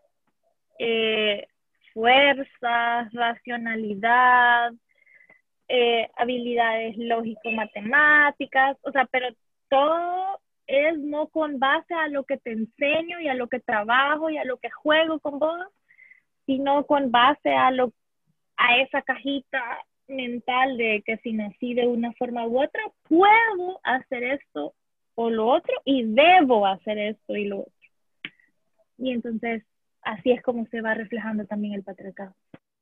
[0.80, 1.48] Eh,
[1.94, 4.74] fuerza, racionalidad,
[5.68, 9.30] eh, habilidades lógico-matemáticas, o sea, pero
[9.70, 14.30] todo es no con base a lo que te enseño y a lo que trabajo
[14.30, 15.68] y a lo que juego con vos,
[16.46, 17.92] sino con base a lo
[18.58, 24.24] a esa cajita mental de que si nací de una forma u otra, puedo hacer
[24.24, 24.74] esto
[25.16, 27.72] o lo otro y debo hacer esto y lo otro.
[28.98, 29.64] Y entonces
[30.02, 32.34] así es como se va reflejando también el patriarcado.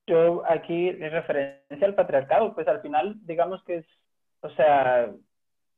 [0.05, 3.85] Yo aquí, en referencia al patriarcado, pues al final, digamos que es,
[4.41, 5.09] o sea,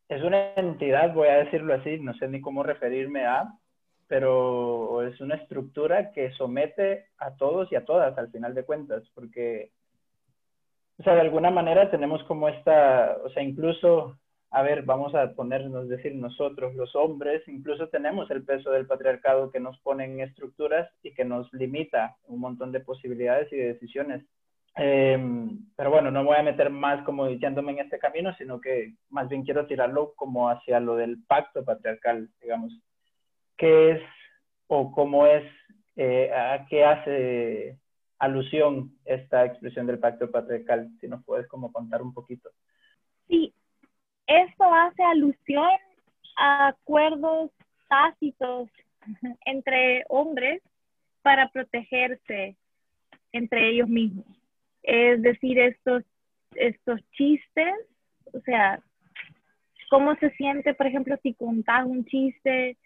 [0.09, 3.53] es una entidad, voy a decirlo así, no sé ni cómo referirme a,
[4.07, 9.03] pero es una estructura que somete a todos y a todas al final de cuentas,
[9.13, 9.71] porque,
[10.97, 14.17] o sea, de alguna manera tenemos como esta, o sea, incluso
[14.51, 19.51] a ver, vamos a ponernos, decir nosotros, los hombres, incluso tenemos el peso del patriarcado
[19.51, 23.73] que nos pone en estructuras y que nos limita un montón de posibilidades y de
[23.73, 24.23] decisiones.
[24.77, 28.93] Em, pero bueno, no voy a meter más como diciéndome en este camino, sino que
[29.09, 32.73] más bien quiero tirarlo como hacia lo del pacto patriarcal, digamos.
[33.57, 34.01] ¿Qué es
[34.67, 35.43] o cómo es,
[35.95, 37.79] eh, a qué hace
[38.19, 40.89] alusión esta expresión del pacto patriarcal?
[40.99, 42.49] Si nos puedes como contar un poquito.
[43.27, 43.53] Sí,
[44.27, 45.69] esto hace alusión
[46.37, 47.51] a acuerdos
[47.87, 48.69] tácitos
[49.45, 50.61] entre hombres
[51.21, 52.55] para protegerse
[53.31, 54.25] entre ellos mismos.
[54.83, 56.03] Es decir, estos,
[56.55, 57.73] estos chistes,
[58.33, 58.79] o sea,
[59.89, 62.77] cómo se siente, por ejemplo, si contás un chiste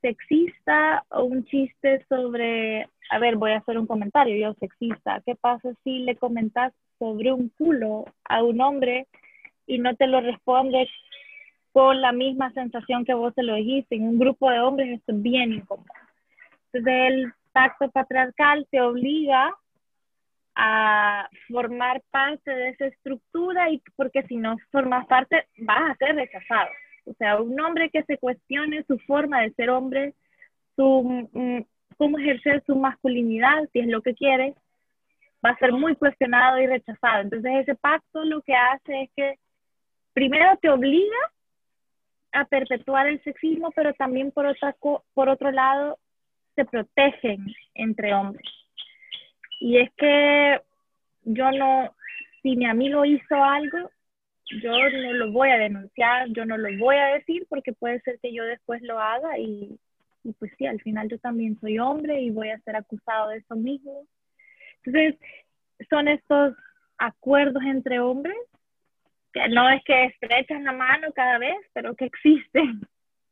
[0.00, 5.36] sexista o un chiste sobre, a ver, voy a hacer un comentario yo sexista, ¿qué
[5.36, 9.06] pasa si le comentas sobre un culo a un hombre
[9.66, 10.88] y no te lo responde
[11.72, 13.96] con la misma sensación que vos te lo dijiste.
[13.96, 15.86] En un grupo de hombres esto es bien incómodo.
[16.72, 19.54] Entonces el pacto patriarcal te obliga
[20.54, 26.14] a formar parte de esa estructura y porque si no formas parte vas a ser
[26.16, 26.68] rechazado.
[27.06, 30.14] O sea, un hombre que se cuestione su forma de ser hombre,
[30.76, 31.60] su, mm,
[31.96, 34.54] cómo ejercer su masculinidad, si es lo que quiere,
[35.44, 37.22] va a ser muy cuestionado y rechazado.
[37.22, 39.38] Entonces ese pacto lo que hace es que
[40.12, 41.16] primero te obliga
[42.32, 44.46] a perpetuar el sexismo, pero también por,
[45.28, 45.98] otro lado
[46.54, 48.46] se protegen entre hombres.
[49.60, 50.60] Y es que
[51.24, 51.94] yo no,
[52.42, 53.90] si mi amigo hizo algo,
[54.62, 58.18] yo no lo voy a denunciar, yo no lo voy a decir porque puede ser
[58.20, 59.78] que yo después lo haga y,
[60.24, 63.38] y pues sí, al final yo también soy hombre y voy a ser acusado de
[63.38, 64.06] eso mismo.
[64.84, 65.16] Entonces,
[65.88, 66.54] son estos
[66.98, 68.36] acuerdos entre hombres
[69.32, 72.80] que no es que estrechan la mano cada vez, pero que existen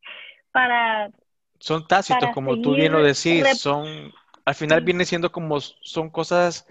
[0.53, 1.11] para...
[1.59, 4.13] Son tácitos, como tú bien lo decís, son,
[4.47, 6.67] al final viene siendo como, son cosas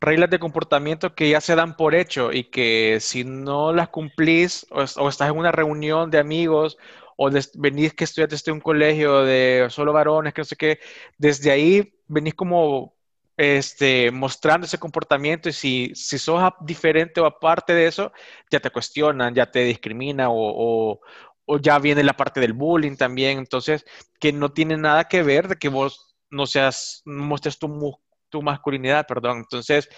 [0.00, 4.66] reglas de comportamiento que ya se dan por hecho y que si no las cumplís
[4.70, 6.78] o, o estás en una reunión de amigos
[7.16, 10.80] o venís que estudiaste en un colegio de solo varones, que no sé qué,
[11.18, 12.94] desde ahí venís como
[13.42, 18.12] este, mostrando ese comportamiento y si, si sos diferente o aparte de eso,
[18.50, 21.00] ya te cuestionan, ya te discrimina o,
[21.46, 23.84] o, ya viene la parte del bullying también, entonces
[24.20, 27.98] que no tiene nada que ver de que vos no seas, no muestres tu,
[28.30, 29.88] tu masculinidad, perdón, entonces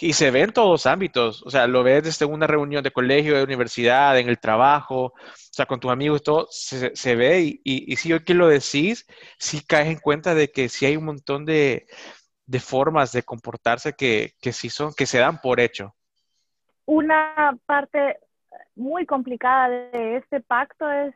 [0.00, 3.36] y se ve en todos ámbitos, o sea, lo ves desde una reunión de colegio,
[3.36, 5.12] de universidad, en el trabajo, o
[5.52, 9.06] sea, con tus amigos, todo se, ve y, y, si hoy que lo decís,
[9.38, 11.86] sí caes en cuenta de que sí hay un montón de,
[12.46, 15.94] de formas de comportarse que, que sí son, que se dan por hecho.
[16.86, 18.18] Una parte
[18.76, 21.14] muy complicada de este pacto es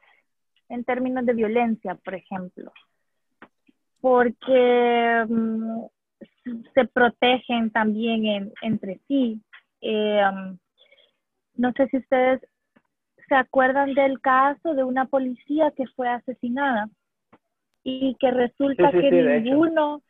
[0.69, 2.73] en términos de violencia, por ejemplo,
[4.01, 5.85] porque mm,
[6.75, 9.41] se protegen también entre sí.
[9.81, 10.59] Eh, um,
[11.55, 12.41] no sé si ustedes
[13.29, 16.89] se acuerdan del caso de una policía que fue asesinada
[17.83, 19.11] y que resulta que
[19.43, 20.03] ninguno,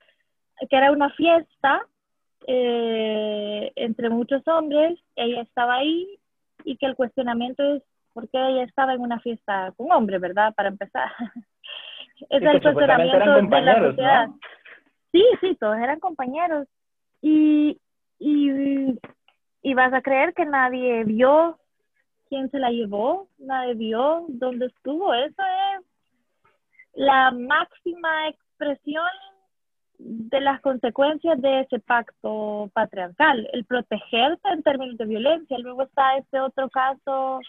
[0.69, 1.87] que era una fiesta
[2.47, 6.19] eh, entre muchos hombres, ella estaba ahí
[6.65, 10.55] y que el cuestionamiento es por qué ella estaba en una fiesta con hombres, ¿verdad?
[10.55, 11.11] Para empezar.
[12.31, 14.29] es el cuestionamiento de la sociedad.
[15.13, 16.67] Sí, sí, todos eran compañeros.
[17.21, 17.79] Y,
[18.19, 18.99] y,
[19.63, 21.59] y vas a creer que nadie vio
[22.29, 25.15] quién se la llevó, nadie vio dónde estuvo.
[25.15, 25.87] Eso es
[26.95, 29.07] la máxima expresión
[29.99, 35.59] de las consecuencias de ese pacto patriarcal, el protegerse en términos de violencia.
[35.59, 37.41] Luego está este otro caso,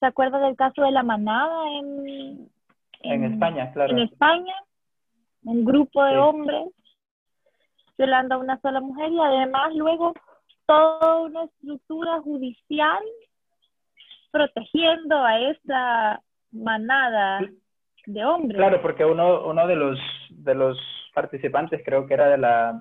[0.00, 2.50] ¿se acuerda del caso de la manada en,
[3.02, 3.70] en, España?
[3.72, 3.92] Claro.
[3.92, 4.54] En España,
[5.44, 6.68] un grupo de hombres
[7.98, 10.14] violando a una sola mujer y además luego
[10.66, 13.02] toda una estructura judicial
[14.30, 17.40] protegiendo a esa manada
[18.06, 18.56] de hombres.
[18.56, 19.98] Claro, porque uno, uno de los
[20.30, 20.78] de los
[21.14, 22.80] participantes creo que era de la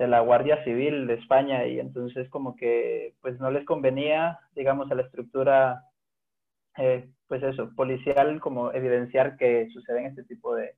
[0.00, 4.90] de la Guardia Civil de España y entonces como que pues no les convenía, digamos,
[4.90, 5.82] a la estructura,
[6.78, 10.72] eh, pues eso, policial, como evidenciar que suceden este tipo de,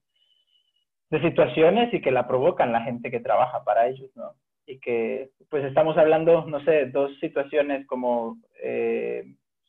[1.11, 4.33] de situaciones y que la provocan la gente que trabaja para ellos, ¿no?
[4.67, 9.23] Y que, pues estamos hablando, no sé, dos situaciones como eh,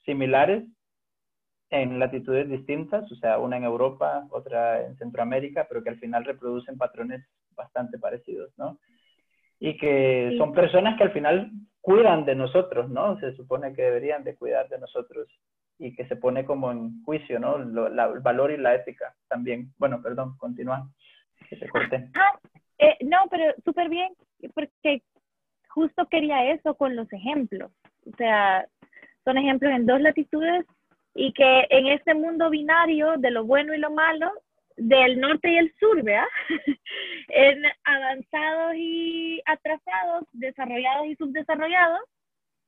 [0.03, 0.63] similares
[1.73, 6.23] en latitudes distintas, o sea, una en Europa, otra en Centroamérica, pero que al final
[6.23, 8.77] reproducen patrones bastante parecidos, ¿no?
[9.59, 13.19] Y que son personas que al final cuidan de nosotros, ¿no?
[13.19, 15.27] Se supone que deberían de cuidar de nosotros
[15.79, 17.55] y que se pone como en juicio, ¿no?
[17.57, 19.73] el valor y la ética también.
[19.79, 20.87] Bueno, perdón, continúa.
[22.13, 22.39] Ah,
[22.77, 24.13] eh, no, pero súper bien,
[24.53, 25.01] porque
[25.69, 27.71] justo quería eso con los ejemplos.
[28.05, 28.67] O sea,
[29.23, 30.65] son ejemplos en dos latitudes
[31.13, 34.31] y que en este mundo binario de lo bueno y lo malo,
[34.75, 36.27] del norte y el sur, ¿vea?
[37.27, 42.01] en avanzados y atrasados, desarrollados y subdesarrollados,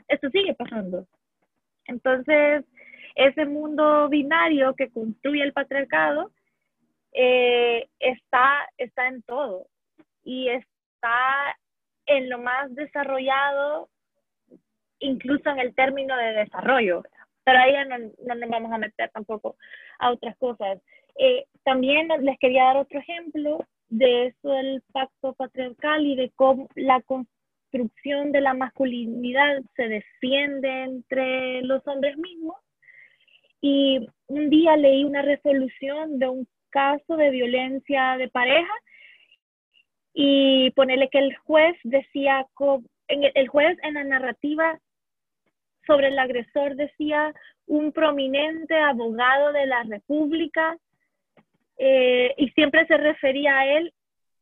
[0.07, 1.07] esto sigue pasando.
[1.85, 2.63] Entonces,
[3.15, 6.31] ese mundo binario que construye el patriarcado
[7.13, 9.67] eh, está, está en todo
[10.23, 11.57] y está
[12.07, 13.89] en lo más desarrollado,
[14.99, 17.03] incluso en el término de desarrollo.
[17.45, 19.55] Pero ahí no, no nos vamos a meter tampoco
[19.99, 20.81] a otras cosas.
[21.17, 26.67] Eh, también les quería dar otro ejemplo de eso del pacto patriarcal y de cómo
[26.75, 32.57] la construcción de la masculinidad se defiende entre los hombres mismos.
[33.61, 38.73] Y un día leí una resolución de un caso de violencia de pareja
[40.13, 42.45] y ponerle que el juez decía,
[43.07, 44.79] el juez en la narrativa
[45.85, 47.33] sobre el agresor decía
[47.67, 50.77] un prominente abogado de la República
[51.77, 53.93] eh, y siempre se refería a él,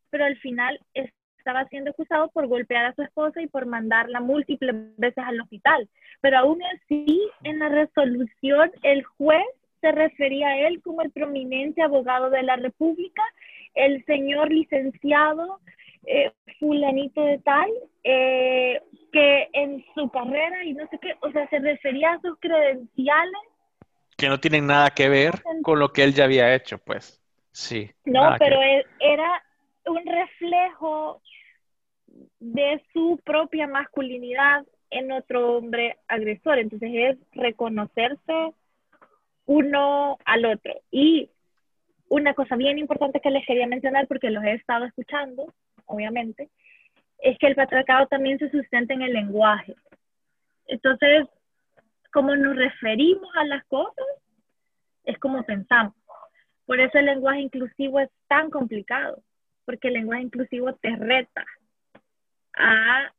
[0.10, 4.76] pero al final estaba siendo acusado por golpear a su esposa y por mandarla múltiples
[4.98, 5.90] veces al hospital.
[6.22, 9.44] Pero aún así, en la resolución, el juez
[9.82, 13.22] se refería a él como el prominente abogado de la República,
[13.74, 15.60] el señor licenciado
[16.06, 17.70] eh, fulanito de tal,
[18.04, 18.82] eh,
[19.12, 23.42] que en su carrera y no sé qué, o sea, se refería a sus credenciales.
[24.18, 27.22] Que no tienen nada que ver con lo que él ya había hecho, pues.
[27.52, 27.90] Sí.
[28.06, 28.58] No, pero
[29.00, 29.44] era
[29.86, 31.22] un reflejo
[32.40, 36.60] de su propia masculinidad en otro hombre agresor.
[36.60, 38.54] Entonces es reconocerse
[39.46, 40.74] uno al otro.
[40.92, 41.30] Y
[42.10, 45.54] una cosa bien importante que les quería mencionar, porque los he estado escuchando,
[45.86, 46.50] obviamente,
[47.20, 49.76] es que el patriarcado también se sustenta en el lenguaje.
[50.68, 51.28] Entonces,
[52.12, 54.06] como nos referimos a las cosas,
[55.06, 55.96] es como pensamos.
[56.66, 59.22] Por eso el lenguaje inclusivo es tan complicado,
[59.66, 61.46] porque el lenguaje inclusivo te reta
[62.56, 63.12] a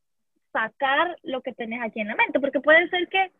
[0.52, 3.32] sacar lo que tenés aquí en la mente, porque puede ser que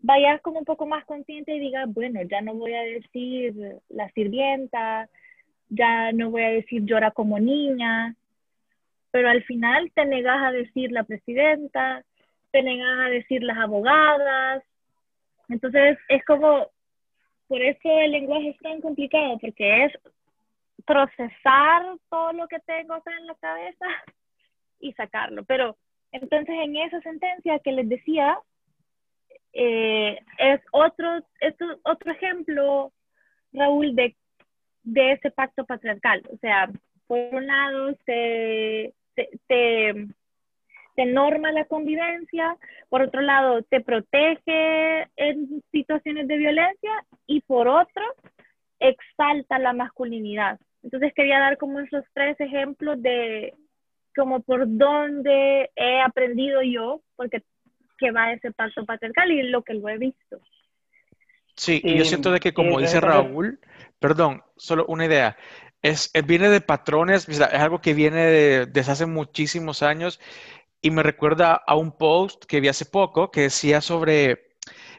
[0.00, 3.54] vayas como un poco más consciente y digas, bueno, ya no voy a decir
[3.88, 5.08] la sirvienta,
[5.68, 8.14] ya no voy a decir llora como niña,
[9.10, 12.04] pero al final te negas a decir la presidenta,
[12.50, 14.62] te negas a decir las abogadas.
[15.48, 16.68] Entonces es como,
[17.46, 19.92] por eso el lenguaje es tan complicado, porque es
[20.84, 23.86] procesar todo lo que tengo acá en la cabeza
[24.80, 25.44] y sacarlo.
[25.44, 25.76] Pero
[26.12, 28.38] entonces en esa sentencia que les decía,
[29.52, 32.92] eh, es otro, esto, otro ejemplo,
[33.52, 34.16] Raúl, de,
[34.82, 36.22] de ese pacto patriarcal.
[36.32, 36.70] O sea,
[37.06, 38.94] por un lado se,
[39.46, 40.06] te,
[40.94, 42.56] te norma la convivencia,
[42.88, 46.90] por otro lado te protege en situaciones de violencia
[47.26, 48.02] y por otro
[48.80, 50.58] exalta la masculinidad.
[50.82, 53.54] Entonces quería dar como esos tres ejemplos de
[54.16, 57.42] como por dónde he aprendido yo, porque
[57.98, 60.40] que va ese pacto patriarcal y lo que lo he visto.
[61.54, 63.58] Sí, y yo siento de que como dice Raúl,
[63.98, 65.36] perdón, solo una idea,
[65.82, 70.20] es, viene de patrones, es algo que viene desde hace muchísimos años
[70.80, 74.54] y me recuerda a un post que vi hace poco que decía sobre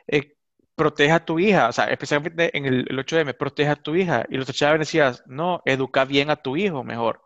[0.08, 0.36] eh,
[0.76, 4.26] proteja a tu hija, o sea, especialmente en el, 8M, proteja a tu hija.
[4.30, 7.22] Y los chavales decían, no, educa bien a tu hijo mejor.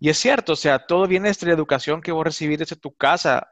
[0.00, 2.94] Y es cierto, o sea, todo viene de la educación que vos recibís desde tu
[2.94, 3.48] casa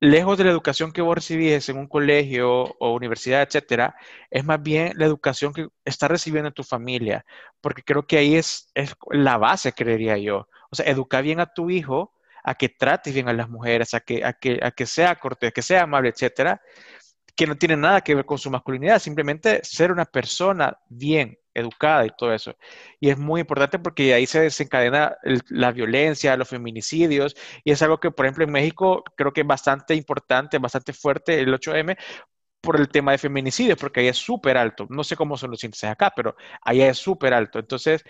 [0.00, 3.96] lejos de la educación que vos recibís en un colegio o universidad, etcétera,
[4.30, 7.24] es más bien la educación que estás recibiendo en tu familia,
[7.60, 10.48] porque creo que ahí es, es la base, creería yo.
[10.70, 12.12] O sea, educar bien a tu hijo,
[12.44, 15.52] a que trates bien a las mujeres, a que, a que, a que sea cortés,
[15.52, 16.60] que sea amable, etcétera,
[17.34, 22.06] que no tiene nada que ver con su masculinidad, simplemente ser una persona bien, educada
[22.06, 22.54] y todo eso.
[23.00, 25.16] Y es muy importante porque ahí se desencadena
[25.48, 27.34] la violencia, los feminicidios,
[27.64, 31.40] y es algo que, por ejemplo, en México creo que es bastante importante, bastante fuerte
[31.40, 31.96] el 8M
[32.60, 34.86] por el tema de feminicidios, porque ahí es súper alto.
[34.90, 37.58] No sé cómo son los índices acá, pero ahí es súper alto.
[37.58, 38.04] Entonces,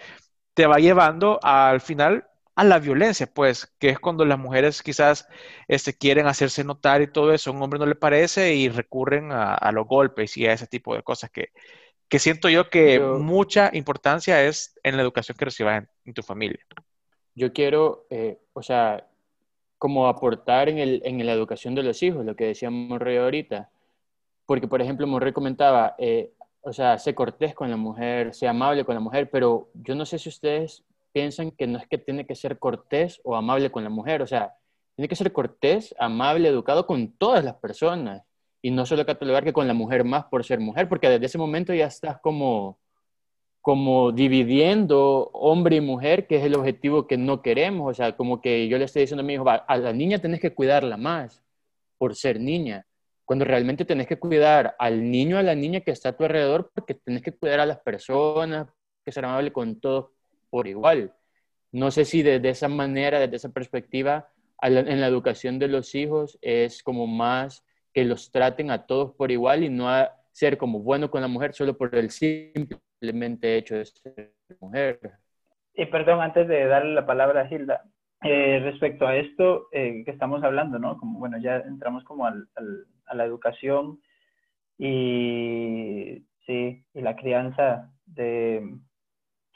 [0.55, 5.29] te va llevando al final a la violencia, pues, que es cuando las mujeres quizás
[5.69, 9.31] este, quieren hacerse notar y todo eso, a un hombre no le parece y recurren
[9.33, 11.51] a los golpes y a ese tipo de cosas que,
[12.09, 16.61] que siento yo que mucha importancia es en la educación que recibas en, tu familia.
[17.35, 19.07] Yo quiero, eh, o sea,
[19.79, 23.71] como aportar en, el, en la educación de los hijos, lo que decía Monrey ahorita.
[24.47, 28.85] Porque, por ejemplo, Monrey comentaba, eh, o sea, sé cortés con la mujer, sé amable
[28.85, 32.27] con la mujer, pero yo no sé si ustedes piensan que no es que tiene
[32.27, 34.55] que ser cortés o amable con la mujer, o sea,
[34.95, 38.23] tiene que ser cortés, amable, educado con todas las personas
[38.67, 41.39] y no solo catalogar que con la mujer más por ser mujer, porque desde ese
[41.39, 42.81] momento ya estás como,
[43.61, 47.89] como dividiendo hombre y mujer, que es el objetivo que no queremos.
[47.89, 50.41] O sea, como que yo le estoy diciendo a mi hijo, a la niña tenés
[50.41, 51.45] que cuidarla más
[51.97, 52.89] por ser niña,
[53.25, 56.73] cuando realmente tenés que cuidar al niño, a la niña que está a tu alrededor,
[56.75, 58.67] porque tenés que cuidar a las personas,
[59.05, 60.07] que ser amable con todos
[60.51, 61.14] por igual.
[61.71, 64.29] No sé si desde esa manera, desde esa perspectiva,
[64.61, 67.62] en la educación de los hijos es como más
[67.97, 71.29] que los traten a todos por igual y no a ser como bueno con la
[71.29, 75.01] mujer solo por el simplemente hecho de ser mujer.
[75.73, 77.85] Y perdón, antes de darle la palabra a Hilda,
[78.23, 80.99] eh, respecto a esto eh, que estamos hablando, ¿no?
[80.99, 82.47] Como, bueno, ya entramos como al,
[83.07, 83.99] a la educación
[84.77, 88.77] y, sí, y la crianza de,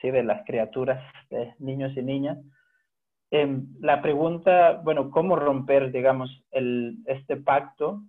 [0.01, 2.39] sí, de las criaturas, de niños y niñas.
[3.31, 8.03] Em, la pregunta, bueno, ¿cómo romper, digamos, el, este pacto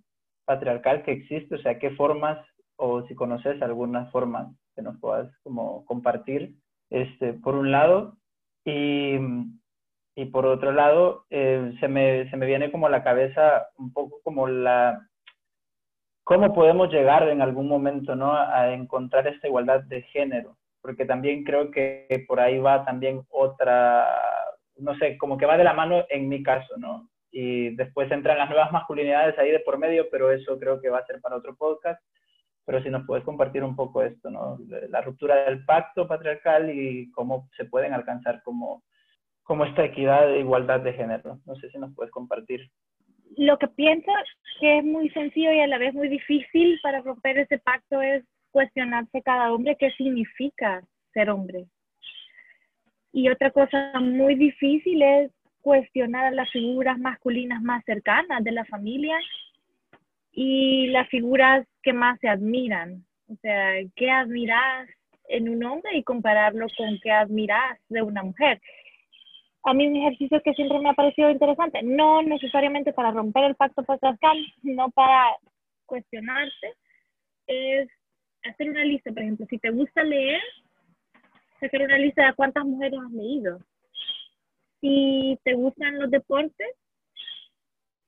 [0.44, 2.38] patriarcal que existe, o sea, qué formas
[2.76, 6.54] o si conoces algunas formas que nos puedas como compartir,
[6.90, 8.16] este, por un lado,
[8.64, 9.16] y,
[10.16, 13.92] y por otro lado, eh, se, me, se me viene como a la cabeza un
[13.92, 15.08] poco como la,
[16.24, 18.32] cómo podemos llegar en algún momento, ¿no?
[18.34, 24.08] A encontrar esta igualdad de género, porque también creo que por ahí va también otra,
[24.76, 27.08] no sé, como que va de la mano en mi caso, ¿no?
[27.32, 30.98] Y después entran las nuevas masculinidades ahí de por medio, pero eso creo que va
[30.98, 32.00] a ser para otro podcast.
[32.64, 34.58] Pero si nos puedes compartir un poco esto, ¿no?
[34.90, 38.84] La ruptura del pacto patriarcal y cómo se pueden alcanzar como,
[39.42, 41.40] como esta equidad e igualdad de género.
[41.46, 42.70] No sé si nos puedes compartir.
[43.36, 44.12] Lo que pienso
[44.60, 48.22] que es muy sencillo y a la vez muy difícil para romper ese pacto es
[48.50, 51.66] cuestionarse cada hombre qué significa ser hombre.
[53.12, 58.64] Y otra cosa muy difícil es cuestionar a las figuras masculinas más cercanas de la
[58.66, 59.16] familia
[60.32, 63.04] y las figuras que más se admiran.
[63.28, 64.88] O sea, ¿qué admiras
[65.28, 68.60] en un hombre y compararlo con qué admiras de una mujer?
[69.64, 73.54] A mí un ejercicio que siempre me ha parecido interesante, no necesariamente para romper el
[73.54, 75.36] pacto patriarcal, sino para
[75.86, 76.74] cuestionarse,
[77.46, 77.88] es
[78.44, 80.40] hacer una lista, por ejemplo, si te gusta leer,
[81.60, 83.60] hacer una lista de cuántas mujeres has leído.
[84.82, 86.76] Si te gustan los deportes,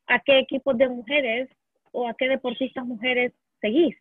[0.06, 1.48] a qué equipos de mujeres
[1.92, 3.96] o a qué deportistas mujeres seguís.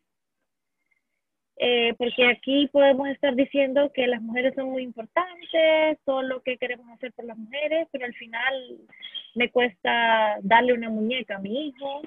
[1.58, 6.58] Eh, porque aquí podemos estar diciendo que las mujeres son muy importantes, todo lo que
[6.58, 8.80] queremos hacer por las mujeres, pero al final
[9.36, 12.02] me cuesta darle una muñeca a mi hijo,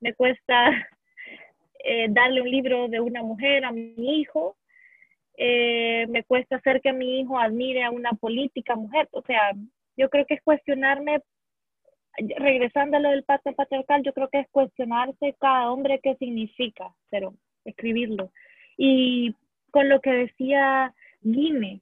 [0.00, 0.70] me cuesta
[1.84, 4.56] eh, darle un libro de una mujer a mi hijo,
[5.36, 9.08] eh, me cuesta hacer que mi hijo admire a una política mujer.
[9.12, 9.52] O sea,
[9.96, 11.20] yo creo que es cuestionarme,
[12.38, 16.94] regresando a lo del pacto patriarcal, yo creo que es cuestionarse cada hombre qué significa
[17.10, 17.34] pero
[17.64, 18.30] escribirlo.
[18.76, 19.34] Y
[19.70, 21.80] con lo que decía Guime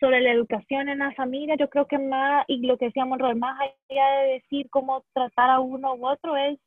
[0.00, 3.60] sobre la educación en la familia, yo creo que más, y lo que decíamos, más
[3.60, 6.58] allá de decir cómo tratar a uno u otro, es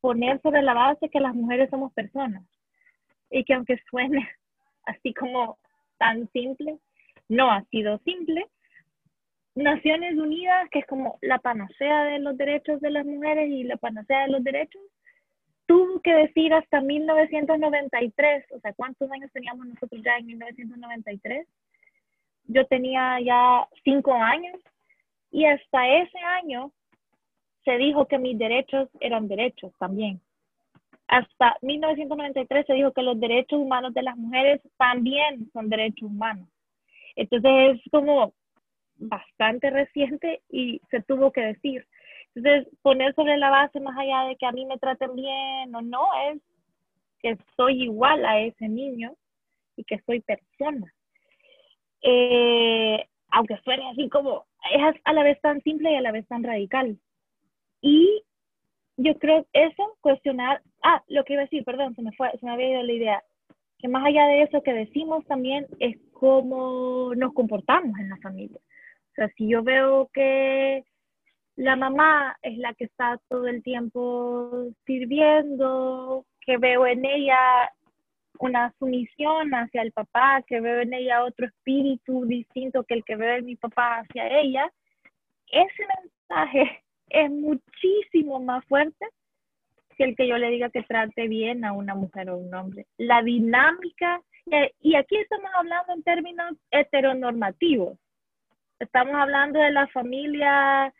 [0.00, 2.42] poner sobre la base que las mujeres somos personas
[3.30, 4.28] y que aunque suene
[4.86, 5.58] así como
[5.98, 6.78] tan simple,
[7.28, 8.46] no ha sido simple.
[9.54, 13.76] Naciones Unidas, que es como la panacea de los derechos de las mujeres y la
[13.76, 14.82] panacea de los derechos,
[15.66, 21.46] tuvo que decir hasta 1993, o sea, ¿cuántos años teníamos nosotros ya en 1993?
[22.46, 24.60] Yo tenía ya cinco años
[25.30, 26.72] y hasta ese año
[27.64, 30.20] se dijo que mis derechos eran derechos también.
[31.14, 36.48] Hasta 1993 se dijo que los derechos humanos de las mujeres también son derechos humanos.
[37.14, 38.34] Entonces es como
[38.96, 41.86] bastante reciente y se tuvo que decir.
[42.34, 45.82] Entonces poner sobre la base más allá de que a mí me traten bien o
[45.82, 46.42] no es
[47.20, 49.14] que soy igual a ese niño
[49.76, 50.92] y que soy persona.
[52.02, 56.26] Eh, aunque suene así como, es a la vez tan simple y a la vez
[56.26, 56.98] tan radical.
[57.80, 58.24] Y
[58.96, 62.46] yo creo eso, cuestionar, ah, lo que iba a decir, perdón, se me fue, se
[62.46, 63.22] me había ido la idea,
[63.78, 68.58] que más allá de eso que decimos también es cómo nos comportamos en la familia.
[68.58, 70.84] O sea, si yo veo que
[71.56, 77.70] la mamá es la que está todo el tiempo sirviendo, que veo en ella
[78.40, 83.16] una sumisión hacia el papá, que veo en ella otro espíritu distinto que el que
[83.16, 84.70] veo en mi papá hacia ella,
[85.48, 89.06] ese mensaje es muchísimo más fuerte
[89.94, 92.86] que el que yo le diga que trate bien a una mujer o un hombre.
[92.98, 94.20] La dinámica,
[94.80, 97.98] y aquí estamos hablando en términos heteronormativos.
[98.78, 100.92] Estamos hablando de la familia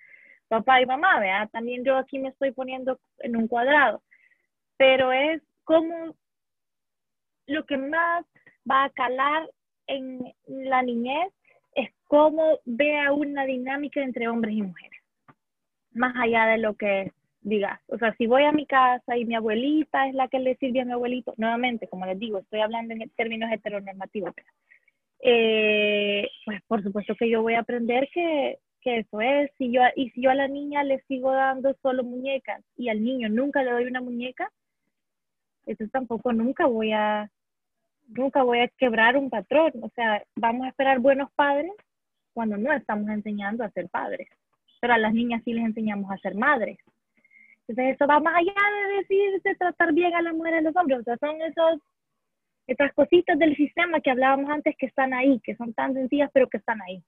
[0.49, 1.49] papá y mamá, ¿verdad?
[1.51, 4.03] También yo aquí me estoy poniendo en un cuadrado,
[4.77, 6.15] pero es como
[7.47, 8.25] lo que más
[8.71, 9.51] va a calar
[9.87, 11.33] en la niñez
[11.75, 14.95] es cómo vea una dinámica entre hombres y mujeres
[15.95, 17.13] más allá de lo que
[17.45, 17.81] digas.
[17.89, 20.81] O sea, si voy a mi casa y mi abuelita es la que le sirve
[20.81, 24.33] a mi abuelito, nuevamente, como les digo, estoy hablando en términos heteronormativos,
[25.21, 29.83] eh, pues por supuesto que yo voy a aprender que, que eso es, si yo,
[29.95, 33.63] y si yo a la niña le sigo dando solo muñecas y al niño nunca
[33.63, 34.51] le doy una muñeca,
[35.67, 37.31] entonces tampoco nunca voy a,
[38.09, 39.73] nunca voy a quebrar un patrón.
[39.83, 41.73] O sea, vamos a esperar buenos padres
[42.35, 44.29] cuando no estamos enseñando a ser padres
[44.85, 46.77] pero a las niñas sí les enseñamos a ser madres.
[47.67, 50.69] Entonces eso va más allá de decir, de tratar bien a las mujeres y a
[50.69, 51.81] los hombres, o sea, son esos,
[52.67, 56.49] esas cositas del sistema que hablábamos antes que están ahí, que son tan sencillas, pero
[56.49, 57.03] que están ahí.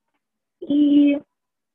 [0.60, 1.18] Y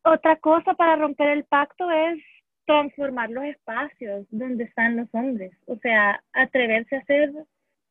[0.04, 2.20] otra cosa para romper el pacto es
[2.66, 7.32] transformar los espacios donde están los hombres, o sea, atreverse a ser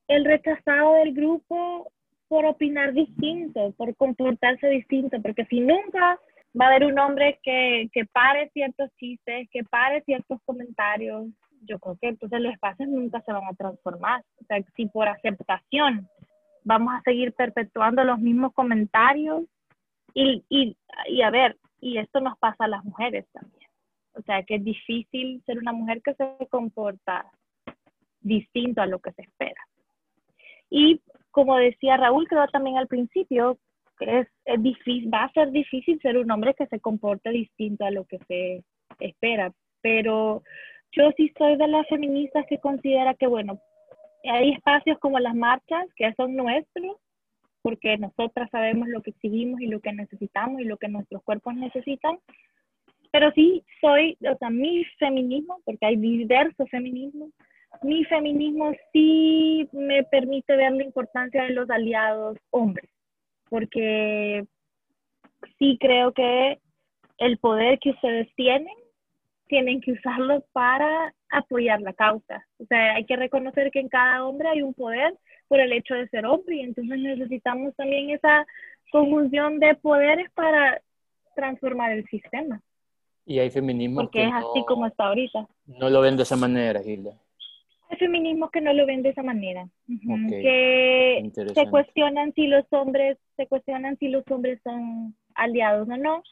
[0.08, 1.92] el rechazado del grupo
[2.28, 6.18] por opinar distinto, por comportarse distinto, porque si nunca
[6.58, 11.28] va a haber un hombre que, que pare ciertos chistes, que pare ciertos comentarios.
[11.62, 14.24] Yo creo que entonces los espacios nunca se van a transformar.
[14.40, 16.08] O sea, si por aceptación
[16.64, 19.44] vamos a seguir perpetuando los mismos comentarios
[20.14, 20.76] y, y,
[21.08, 23.70] y a ver, y esto nos pasa a las mujeres también.
[24.14, 27.26] O sea, que es difícil ser una mujer que se comporta
[28.20, 29.62] distinto a lo que se espera.
[30.68, 33.58] Y como decía Raúl, creo también al principio,
[34.00, 37.90] es, es difícil, va a ser difícil ser un hombre que se comporte distinto a
[37.90, 38.64] lo que se
[38.98, 40.42] espera, pero
[40.92, 43.60] yo sí soy de las feministas que considera que, bueno,
[44.24, 46.96] hay espacios como las marchas que son nuestros
[47.62, 51.54] porque nosotras sabemos lo que exigimos y lo que necesitamos y lo que nuestros cuerpos
[51.54, 52.18] necesitan.
[53.12, 57.30] Pero sí soy, o sea, mi feminismo, porque hay diversos feminismos,
[57.82, 62.88] mi feminismo sí me permite ver la importancia de los aliados hombres,
[63.50, 64.46] porque
[65.58, 66.58] sí creo que
[67.18, 68.74] el poder que ustedes tienen,
[69.46, 72.46] tienen que usarlo para apoyar la causa.
[72.58, 75.14] O sea, hay que reconocer que en cada hombre hay un poder
[75.48, 78.46] por el hecho de ser hombre y entonces necesitamos también esa
[78.90, 80.80] conjunción de poderes para
[81.34, 82.60] transformar el sistema.
[83.26, 85.46] Y hay feminismo Porque es así como está ahorita.
[85.66, 87.12] No lo ven de esa manera, Gilda.
[87.90, 89.68] Hay feminismos que no lo ven de esa manera,
[90.30, 91.20] que
[91.54, 96.22] se cuestionan si los hombres, se cuestionan si los hombres son aliados o no.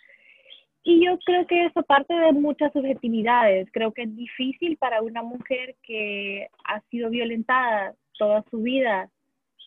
[0.85, 3.69] Y yo creo que eso parte de muchas subjetividades.
[3.73, 9.11] Creo que es difícil para una mujer que ha sido violentada toda su vida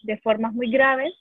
[0.03, 1.13] de formas muy graves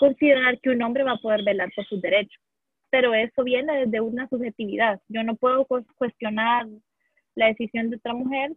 [0.00, 2.42] considerar que un hombre va a poder velar por sus derechos.
[2.90, 5.00] Pero eso viene desde una subjetividad.
[5.08, 6.66] Yo no puedo cu- cuestionar
[7.36, 8.52] la decisión de otra mujer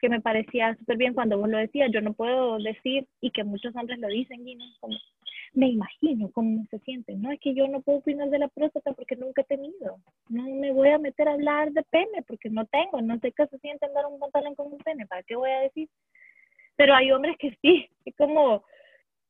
[0.00, 1.90] que me parecía súper bien cuando vos lo decías.
[1.92, 4.96] Yo no puedo decir, y que muchos hombres lo dicen, Gino, como,
[5.52, 7.22] me imagino cómo se sienten.
[7.22, 9.98] No, es que yo no puedo opinar de la próstata porque nunca he tenido.
[10.28, 13.00] No me voy a meter a hablar de pene porque no tengo.
[13.02, 15.06] No sé qué se siente andar un pantalón con un pene.
[15.06, 15.88] ¿Para qué voy a decir?
[16.76, 18.64] Pero hay hombres que sí, es como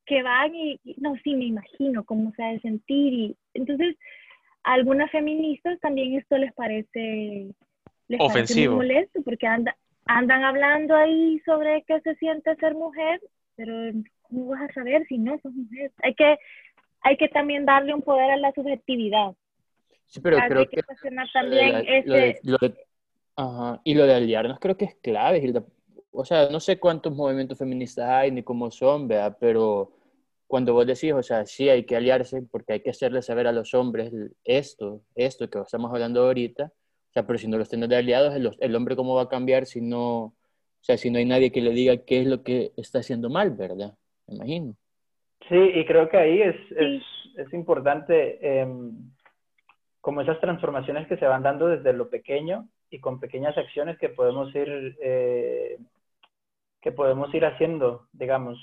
[0.07, 3.13] que van y, y, no, sí, me imagino cómo se ha de sentir.
[3.13, 3.97] Y entonces,
[4.65, 7.55] a algunas feministas también esto les parece,
[8.09, 8.77] les parece Ofensivo.
[8.77, 9.77] muy molesto porque anda,
[10.19, 13.21] andan hablando ahí sobre qué se siente ser mujer,
[13.57, 13.73] pero
[14.23, 15.93] ¿cómo vas a saber si no sos mujer?
[16.03, 16.37] Hay que,
[17.03, 19.35] hay que también darle un poder a la subjetividad.
[20.07, 22.09] Sí, pero Hay creo que cuestionar también la- ese...
[22.09, 22.87] lo de- lo de-
[23.37, 25.65] ajá, Y lo de aliarnos creo que es clave, Gilda.
[26.13, 29.37] O sea, no sé cuántos movimientos feministas hay ni cómo son, ¿verdad?
[29.41, 29.93] Pero
[30.49, 33.53] cuando vos decís, o sea, sí hay que aliarse porque hay que hacerle saber a
[33.53, 34.13] los hombres
[34.45, 36.73] esto, esto que estamos hablando ahorita.
[37.11, 39.29] O sea, pero si no los tenés de aliados, el, el hombre cómo va a
[39.29, 40.35] cambiar si no, o
[40.83, 43.51] sea, si no hay nadie que le diga qué es lo que está haciendo mal,
[43.51, 43.95] ¿verdad?
[44.29, 44.77] Me imagino.
[45.49, 47.03] Sí, y creo que ahí es, es,
[47.37, 48.93] es importante em,
[50.01, 54.09] como esas transformaciones que se van dando desde lo pequeño y con pequeñas acciones que
[54.09, 55.79] podemos ir eh,
[56.81, 58.59] que podemos ir haciendo, digamos,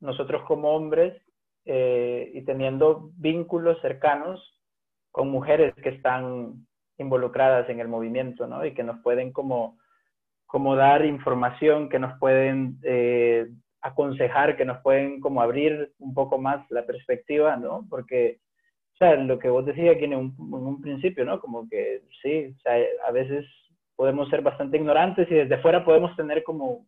[0.00, 1.20] nosotros como hombres
[1.66, 4.40] eh, y teniendo vínculos cercanos
[5.12, 6.66] con mujeres que están
[7.00, 8.64] involucradas en el movimiento, ¿no?
[8.64, 9.78] Y que nos pueden como,
[10.46, 13.48] como dar información, que nos pueden eh,
[13.80, 17.86] aconsejar, que nos pueden como abrir un poco más la perspectiva, ¿no?
[17.88, 18.38] Porque,
[18.94, 21.40] o sea, lo que vos decías aquí en un, un principio, ¿no?
[21.40, 22.74] Como que sí, o sea,
[23.06, 23.46] a veces
[23.96, 26.86] podemos ser bastante ignorantes y desde fuera podemos tener como,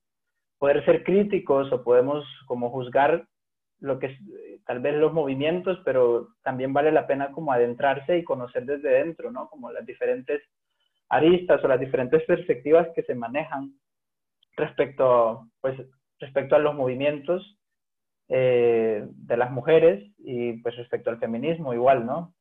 [0.63, 3.27] poder ser críticos o podemos como juzgar
[3.83, 4.21] lo que es,
[4.67, 9.33] tal vez los movimientos, pero también vale la pena como adentrarse y conocer desde dentro,
[9.33, 9.49] ¿no?
[9.51, 10.43] Como las diferentes
[11.11, 13.75] aristas o las diferentes perspectivas que se manejan
[14.57, 15.81] respecto, pues,
[16.21, 17.59] respecto a los movimientos
[18.29, 22.35] eh, de las mujeres y pues respecto al feminismo igual, ¿no?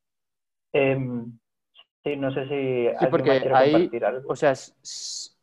[0.74, 0.98] Eh,
[2.04, 4.28] sí, no sé si Sí, alguien porque ahí, algo.
[4.28, 4.54] o sea,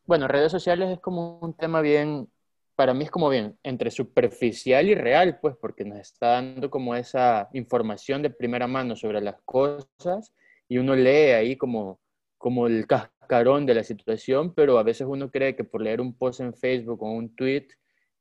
[0.07, 2.31] bueno, redes sociales es como un tema bien,
[2.79, 6.97] para mí es como bien, entre superficial y real, pues, porque nos está dando como
[6.97, 10.33] esa información de primera mano sobre las cosas
[10.69, 12.01] y uno lee ahí como,
[12.39, 16.17] como el cascarón de la situación, pero a veces uno cree que por leer un
[16.17, 17.69] post en Facebook o un tweet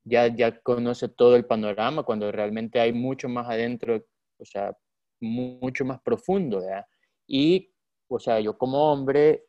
[0.03, 4.03] ya, ya conoce todo el panorama, cuando realmente hay mucho más adentro,
[4.39, 4.75] o sea,
[5.21, 6.85] mu- mucho más profundo, ¿verdad?
[7.27, 7.71] Y,
[8.07, 9.45] o sea, yo como hombre,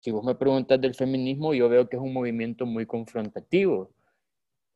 [0.00, 3.92] si vos me preguntas del feminismo, yo veo que es un movimiento muy confrontativo.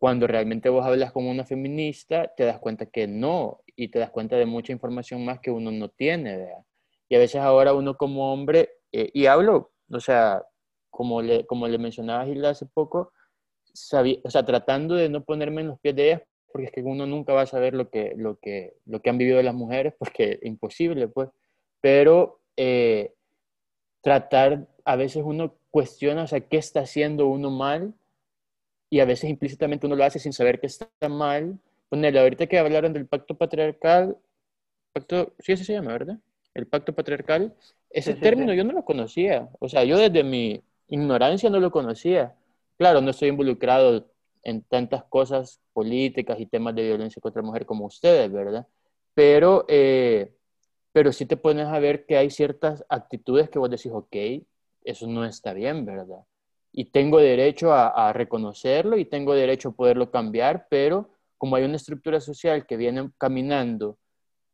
[0.00, 4.10] Cuando realmente vos hablas con una feminista, te das cuenta que no, y te das
[4.10, 6.64] cuenta de mucha información más que uno no tiene, ¿verdad?
[7.10, 10.44] Y a veces ahora uno como hombre, eh, y hablo, o sea,
[10.90, 13.12] como le, como le mencionaba Gilda hace poco,
[13.74, 16.22] sabí- o sea, tratando de no ponerme en los pies de ellas,
[16.52, 19.18] porque es que uno nunca va a saber lo que, lo que, lo que han
[19.18, 21.28] vivido las mujeres, porque es imposible, pues.
[21.80, 23.14] Pero eh,
[24.02, 27.94] tratar, a veces uno cuestiona, o sea, qué está haciendo uno mal,
[28.90, 31.58] y a veces implícitamente uno lo hace sin saber que está mal.
[31.88, 34.18] Ponele, ahorita que hablaron del pacto patriarcal,
[34.92, 36.18] pacto, sí, así se llama, ¿verdad?
[36.54, 37.54] El pacto patriarcal,
[37.90, 38.54] ese Sí, sí, término sí.
[38.54, 42.34] yo no lo conocía, o sea, yo desde mi ignorancia no lo conocía.
[42.78, 44.10] Claro, no estoy involucrado
[44.42, 48.66] en tantas cosas políticas y temas de violencia contra la mujer como ustedes, ¿verdad?
[49.14, 50.34] Pero, eh,
[50.92, 54.16] pero sí te pones a ver que hay ciertas actitudes que vos decís, ok,
[54.84, 56.24] eso no está bien, ¿verdad?
[56.72, 61.76] Y tengo derecho a, reconocerlo y tengo derecho a poderlo cambiar, pero como hay una
[61.76, 63.98] estructura social que viene caminando,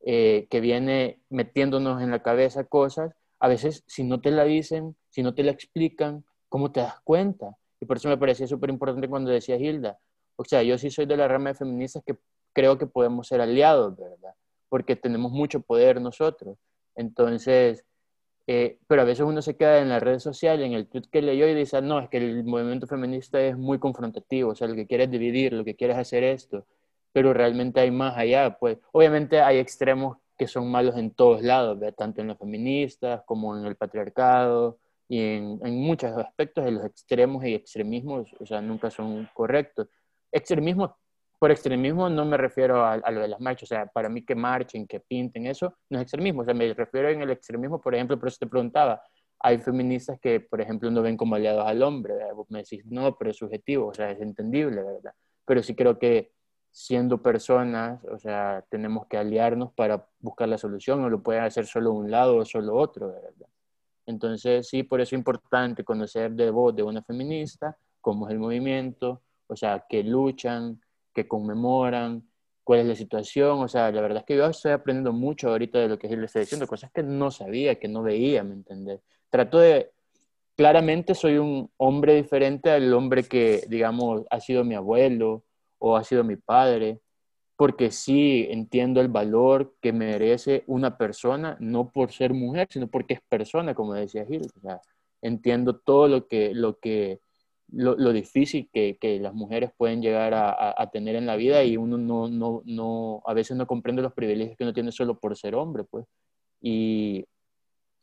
[0.04, 4.96] eh, que viene metiéndonos en la cabeza cosas, a veces si no te la dicen,
[5.10, 7.56] si no te la explican, ¿cómo te das cuenta?
[7.80, 9.98] Y por eso me parecía súper importante cuando decía Hilda,
[10.36, 12.16] o sea, yo sí soy de la rama de feministas que
[12.52, 14.34] creo que podemos ser aliados, ¿verdad?
[14.68, 16.56] Porque tenemos mucho poder nosotros.
[16.94, 17.84] Entonces,
[18.47, 21.22] eh, pero a veces uno se queda en la red social, en el tweet que
[21.22, 24.74] leyó y dice, no, es que el movimiento feminista es muy confrontativo, o sea, lo
[24.74, 26.64] que quiere es dividir, lo que quiere es hacer esto,
[27.12, 28.78] pero realmente hay más allá, pues.
[28.92, 33.66] Obviamente hay extremos que son malos en todos lados, tanto en los feministas como en
[33.66, 34.78] el patriarcado
[35.09, 39.88] y en, muchos aspectos de los extremos y extremismos, o sea, nunca son correctos.
[40.30, 40.97] Extremismo
[41.39, 44.34] por extremismo no me refiero a, lo de las marchas, o sea, para mí que
[44.34, 47.95] marchen, que pinten, eso no es extremismo, o sea, me refiero en el extremismo, por
[47.95, 49.03] ejemplo, por eso te preguntaba,
[49.41, 53.16] hay feministas que, por ejemplo, no ven como aliados al hombre, vos me decís, no,
[53.16, 55.12] pero es subjetivo, o sea, es entendible, ¿verdad?
[55.45, 56.32] Pero sí creo que
[56.70, 61.66] siendo personas, o sea, tenemos que aliarnos para buscar la solución, no lo pueden hacer
[61.66, 63.49] solo un lado o solo otro, ¿verdad?
[64.07, 68.39] Entonces, sí, por eso es importante conocer de voz de una feminista, cómo es el
[68.39, 70.80] movimiento, o sea, que luchan,
[71.16, 72.28] que conmemoran,
[72.62, 73.60] cuál es la situación.
[73.60, 76.20] O sea, la verdad es que yo estoy aprendiendo mucho ahorita de lo que él
[76.20, 79.00] le está diciendo, cosas que no sabía, que no veía, ¿me entendés?
[79.30, 79.92] Trato de,
[80.56, 85.44] claramente soy un hombre diferente al hombre que, digamos, ha sido mi abuelo
[85.78, 87.00] o ha sido mi padre,
[87.56, 93.14] porque sí entiendo el valor que merece una persona, no por ser mujer, sino porque
[93.14, 94.42] es persona, como decía Gil.
[94.56, 94.80] O sea,
[95.22, 97.20] entiendo todo lo que, lo que
[97.72, 101.76] lo, difícil que, que, las mujeres pueden llegar a, a, tener en la vida y
[101.76, 105.36] uno no, no, no, a veces no comprende los privilegios que uno tiene solo por
[105.36, 106.06] ser hombre, pues.
[106.60, 107.24] Y,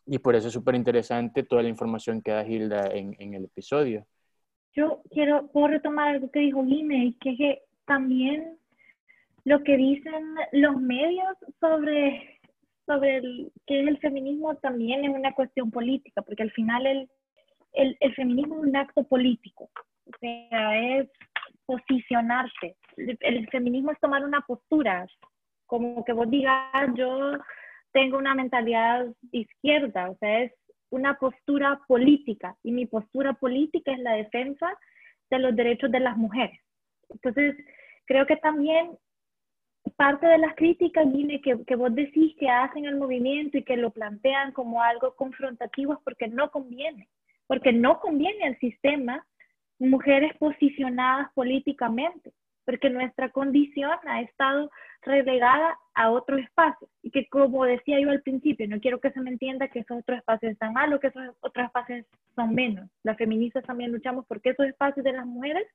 [0.05, 3.45] y por eso es súper interesante toda la información que da Hilda en, en, el
[3.45, 4.05] episodio.
[4.73, 8.57] Yo quiero, puedo retomar algo que dijo Guime, que es que también
[9.45, 12.39] lo que dicen los medios sobre,
[12.85, 17.09] sobre el, qué es el feminismo también es una cuestión política, porque al final el
[17.73, 19.69] el, feminismo es un acto político,
[20.05, 21.09] o sea, es
[21.65, 22.75] posicionarse.
[22.97, 25.07] El, feminismo es tomar una postura,
[25.65, 27.33] como que vos digas, yo
[27.91, 30.53] tengo una mentalidad izquierda, o sea, es
[30.89, 34.77] una postura política y mi postura política es la defensa
[35.31, 36.59] de los derechos de las mujeres.
[37.09, 37.55] Entonces,
[38.05, 38.91] creo que también
[39.95, 43.77] parte de las críticas, Gine, que, que vos decís que hacen el movimiento y que
[43.77, 47.09] lo plantean como algo confrontativo es porque no conviene
[47.47, 49.25] porque no conviene al sistema
[49.79, 52.31] mujeres posicionadas políticamente,
[52.65, 54.69] porque nuestra condición ha estado
[55.01, 59.19] relegada a otro espacio y que como decía yo al principio, no quiero que se
[59.19, 62.89] me entienda que esos otros espacios están mal o que esos otros espacios son menos.
[63.03, 65.67] Las feministas también luchamos porque esos espacios de las mujeres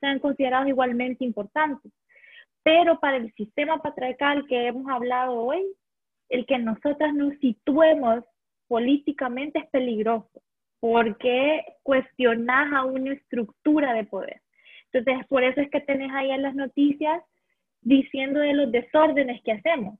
[0.00, 1.90] sean considerados igualmente importantes.
[2.62, 5.62] Pero para el sistema patriarcal que hemos hablado hoy,
[6.28, 8.24] el que nosotras nos situemos
[8.68, 10.42] políticamente es peligroso
[10.84, 14.42] porque cuestionas a una estructura de poder.
[14.92, 17.22] Entonces, por eso es que tenés ahí en las noticias
[17.80, 19.98] diciendo de los desórdenes que hacemos.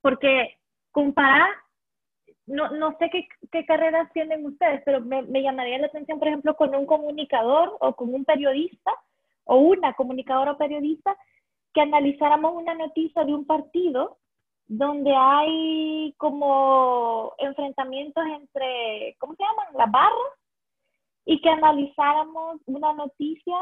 [0.00, 0.58] Porque
[0.90, 1.50] comparar,
[2.46, 3.10] no, no sé
[3.52, 7.76] qué, carreras tienen ustedes, pero me, me llamaría la atención, por ejemplo, con un comunicador
[7.78, 8.90] o con un periodista
[9.44, 11.16] o una comunicadora o periodista
[11.72, 14.18] que analizáramos una noticia de un partido
[14.70, 19.66] donde hay como enfrentamientos entre, ¿cómo se llaman?
[19.76, 20.38] Las barras,
[21.24, 23.56] y que analizáramos una noticia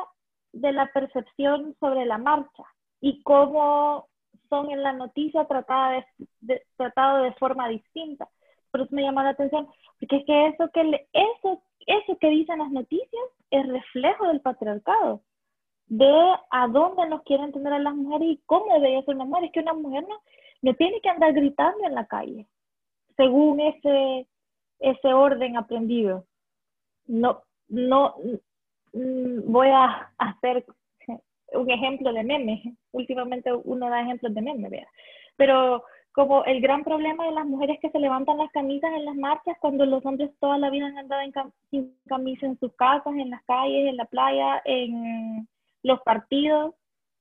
[0.52, 2.62] de la percepción sobre la marcha
[3.00, 4.06] y cómo
[4.50, 6.04] son en la noticia tratadas
[6.40, 8.28] de, tratado de forma distinta.
[8.70, 9.66] Por eso me llama la atención,
[9.98, 15.22] porque es que eso que, eso, eso que dicen las noticias es reflejo del patriarcado,
[15.86, 19.44] de a dónde nos quieren tener a las mujeres y cómo debería ser una mujer.
[19.44, 20.20] Es que una mujer no,
[20.62, 22.46] no tiene que andar gritando en la calle,
[23.16, 24.26] según ese,
[24.80, 26.24] ese orden aprendido.
[27.06, 28.14] No, no,
[28.92, 30.64] mm, voy a hacer
[31.52, 32.76] un ejemplo de meme.
[32.92, 34.88] Últimamente uno da ejemplos de meme, vea.
[35.36, 39.14] Pero como el gran problema de las mujeres que se levantan las camisas en las
[39.14, 41.32] marchas cuando los hombres toda la vida han andado en
[41.70, 45.48] sin camisa en sus casas, en las calles, en la playa, en
[45.82, 46.74] los partidos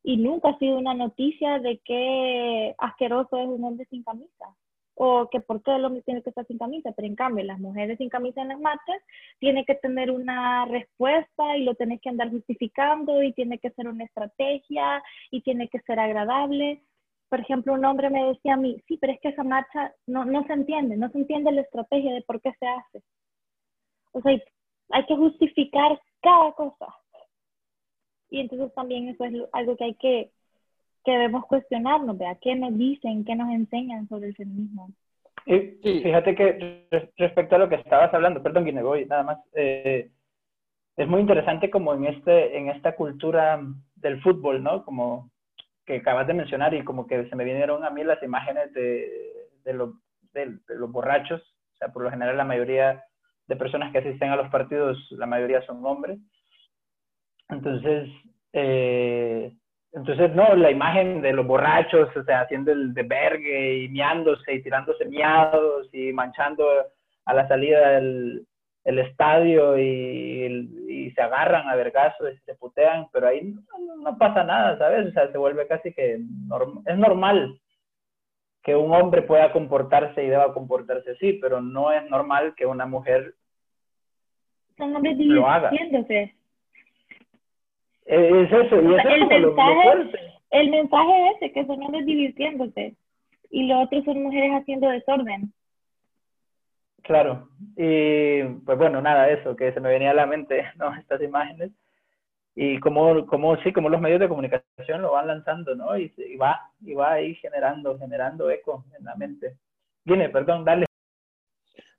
[0.07, 4.55] y nunca ha sido una noticia de que asqueroso es un hombre sin camisa
[4.95, 7.59] o que por qué el hombre tiene que estar sin camisa, pero en cambio las
[7.59, 9.01] mujeres sin camisa en las marchas
[9.39, 13.89] tienen que tener una respuesta y lo tenés que andar justificando y tiene que ser
[13.89, 16.81] una estrategia y tiene que ser agradable.
[17.27, 20.23] Por ejemplo, un hombre me decía a mí, sí, pero es que esa marcha no,
[20.23, 23.03] no se entiende, no se entiende la estrategia de por qué se hace.
[24.13, 24.41] O sea,
[24.91, 26.95] hay que justificar cada cosa.
[28.30, 30.32] Y entonces también eso es algo que hay que
[31.05, 32.38] que debemos cuestionarnos, ¿verdad?
[32.41, 34.89] ¿Qué nos dicen, qué nos enseñan sobre el feminismo?
[35.45, 36.01] Y Sí.
[36.03, 39.38] fíjate que res- respecto a lo que estabas hablando, perdón, Guine, voy nada más.
[39.53, 40.11] eh,
[40.97, 43.61] es muy interesante como en este, en esta cultura
[43.95, 44.84] del fútbol, ¿no?
[44.84, 45.30] Como
[45.86, 49.07] que acabas de mencionar y como que se me vinieron a mí las imágenes de,
[49.63, 49.93] de, lo-
[50.34, 51.41] de- de los borrachos.
[51.75, 53.01] O sea, por lo general la mayoría
[53.47, 56.19] de personas que asisten a los partidos, la mayoría son hombres.
[57.49, 58.09] Entonces,
[58.53, 59.53] eh,
[59.93, 64.53] entonces, no, la imagen de los borrachos, o sea, haciendo el de vergue y miándose
[64.55, 66.67] y tirándose miados y manchando
[67.25, 68.45] a la salida del
[68.83, 70.45] el estadio y,
[70.87, 73.61] y se agarran a vergazos y se putean, pero ahí no,
[73.97, 75.07] no pasa nada, ¿sabes?
[75.07, 76.17] O sea, se vuelve casi que
[76.47, 77.59] norm- es normal
[78.63, 82.85] que un hombre pueda comportarse y deba comportarse así, pero no es normal que una
[82.85, 83.33] mujer
[84.77, 85.69] Son hombres Lo haga.
[85.69, 86.35] divirtiéndose.
[88.07, 90.33] Eh, es eso, y eso sea, es el como lo, lo mensaje-.
[90.49, 92.95] El mensaje es ese, que son hombres divirtiéndose.
[93.49, 95.53] Y lo otro son mujeres haciendo desorden.
[97.03, 97.47] Claro,
[97.77, 100.93] y pues bueno, nada, eso, que se me venía a la mente, ¿no?
[100.95, 101.71] Estas imágenes,
[102.55, 105.97] y cómo, cómo, sí, cómo los medios de comunicación lo van lanzando, ¿no?
[105.97, 109.55] Y, y va, y va ahí generando, generando eco en la mente.
[110.03, 110.87] Viene, perdón, dale.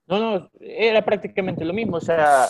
[0.09, 1.99] No, no, era prácticamente lo mismo.
[1.99, 2.47] O sea,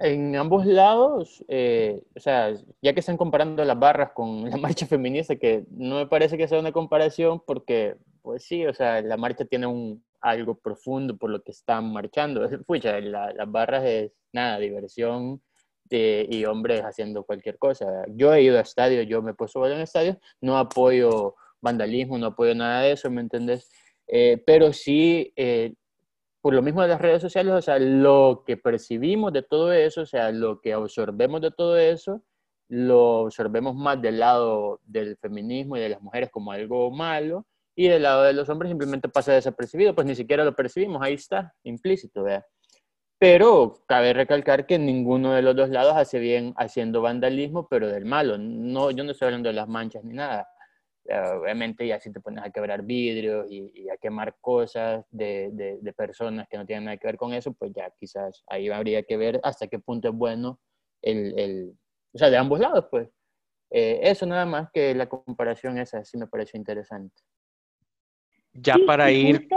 [0.00, 4.86] en ambos lados, eh, o sea, ya que están comparando las barras con la marcha
[4.86, 9.16] feminista, que no me parece que sea una comparación porque, pues sí, o sea, la
[9.16, 12.48] marcha tiene un, algo profundo por lo que están marchando.
[12.66, 15.42] Pucha, la- las barras es nada, diversión
[15.84, 18.04] de- y hombres haciendo cualquier cosa.
[18.08, 22.26] Yo he ido a estadios, yo me he puesto en estadios, no apoyo vandalismo, no
[22.28, 23.70] apoyo nada de eso, ¿me entendés?
[24.06, 25.74] Eh, pero sí, eh,
[26.40, 30.02] por lo mismo de las redes sociales, o sea, lo que percibimos de todo eso,
[30.02, 32.22] o sea, lo que absorbemos de todo eso,
[32.68, 37.88] lo absorbemos más del lado del feminismo y de las mujeres como algo malo, y
[37.88, 41.54] del lado de los hombres simplemente pasa desapercibido, pues ni siquiera lo percibimos, ahí está,
[41.64, 42.44] implícito, ¿vea?
[43.18, 48.06] Pero cabe recalcar que ninguno de los dos lados hace bien haciendo vandalismo, pero del
[48.06, 48.38] malo.
[48.38, 50.48] No, yo no estoy hablando de las manchas ni nada.
[51.06, 55.50] Eh, obviamente ya si te pones a quebrar vidrios y, y a quemar cosas de,
[55.52, 58.68] de, de, personas que no tienen nada que ver con eso, pues ya quizás ahí
[58.68, 60.60] habría que ver hasta qué punto es bueno
[61.02, 61.74] el, el
[62.12, 63.08] o sea, de ambos lados, pues.
[63.70, 67.22] Eh, eso nada más que la comparación esa sí me pareció interesante.
[68.52, 69.38] Ya sí, para ir...
[69.38, 69.56] Justo...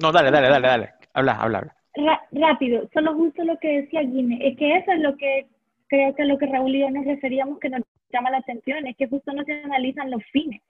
[0.00, 0.94] No, dale, dale, dale, dale.
[1.12, 1.76] Habla, habla, habla.
[1.96, 5.46] Ra rápido, solo justo lo que decía Guine, es que eso es lo que
[5.94, 7.82] creo que a lo que Raúl y yo nos referíamos que nos
[8.12, 10.60] llama la atención, es que justo no se analizan los fines,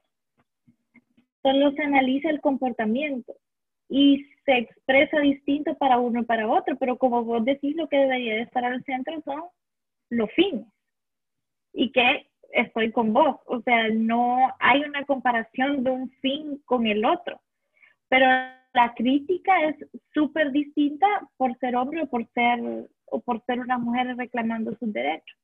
[1.42, 3.34] solo se analiza el comportamiento
[3.88, 7.96] y se expresa distinto para uno y para otro, pero como vos decís, lo que
[7.96, 9.44] debería de estar al centro son
[10.10, 10.66] los fines.
[11.72, 16.86] Y que estoy con vos, o sea, no hay una comparación de un fin con
[16.86, 17.40] el otro,
[18.08, 18.26] pero
[18.74, 19.76] la crítica es
[20.12, 21.06] súper distinta
[21.38, 22.60] por ser hombre o por ser,
[23.14, 25.38] o por ser una mujer reclamando sus derechos.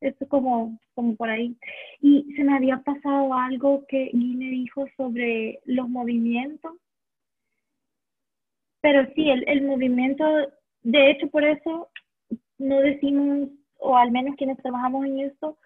[0.00, 1.56] Esto como, como por ahí.
[2.00, 6.72] Y se me había pasado algo que Guine dijo sobre los movimientos.
[8.82, 10.24] Pero sí, el, el movimiento,
[10.82, 11.88] de hecho por eso
[12.58, 13.48] no decimos,
[13.78, 15.58] o al menos quienes trabajamos en esto,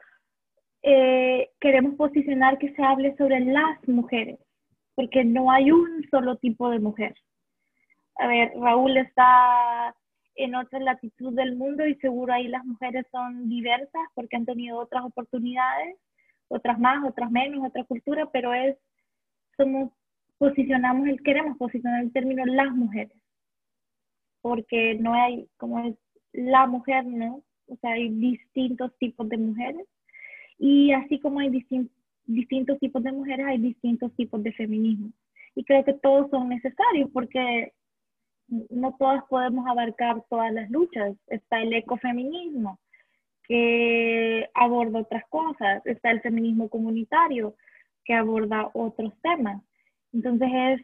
[0.83, 4.39] eh, queremos posicionar que se hable sobre las mujeres,
[4.95, 7.15] porque no hay un solo tipo de mujer.
[8.17, 9.95] A ver, Raúl está
[10.37, 14.79] en otra latitud del mundo y seguro ahí las mujeres son diversas porque han tenido
[14.79, 15.97] otras oportunidades,
[16.49, 18.77] otras más, otras menos, otra cultura, pero es,
[19.57, 19.93] somos,
[20.39, 23.17] posicionamos, el, queremos posicionar el término las mujeres,
[24.41, 25.97] porque no hay, como es
[26.33, 27.43] la mujer, ¿no?
[27.67, 29.87] O sea, hay distintos tipos de mujeres
[30.59, 31.95] y así como hay distintos
[32.27, 35.11] distintos tipos de mujeres, hay distintos tipos de feminismo.
[35.55, 37.73] Y creo que todos son necesarios porque
[38.49, 41.17] no todas podemos abarcar todas las luchas.
[41.29, 42.79] Está el ecofeminismo,
[43.45, 45.85] que aborda otras cosas.
[45.87, 47.55] Está el feminismo comunitario,
[48.05, 49.63] que aborda otros temas.
[50.13, 50.81] Entonces, es,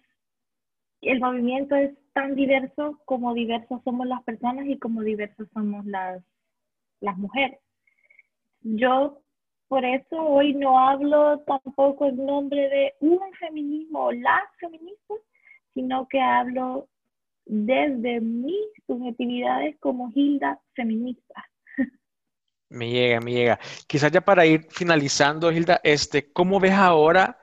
[1.02, 6.22] el movimiento es tan diverso como diversas somos las personas y como diversas somos las,
[7.00, 7.60] las mujeres.
[8.62, 9.22] Yo
[9.68, 15.18] por eso hoy no hablo tampoco en nombre de un feminismo o las feministas,
[15.74, 16.88] sino que hablo
[17.50, 18.54] desde mis
[18.86, 21.44] subjetividades como Hilda feminista.
[22.68, 23.58] Me llega, me llega.
[23.88, 27.38] Quizás ya para ir finalizando, Hilda, este, ¿cómo ves ahora?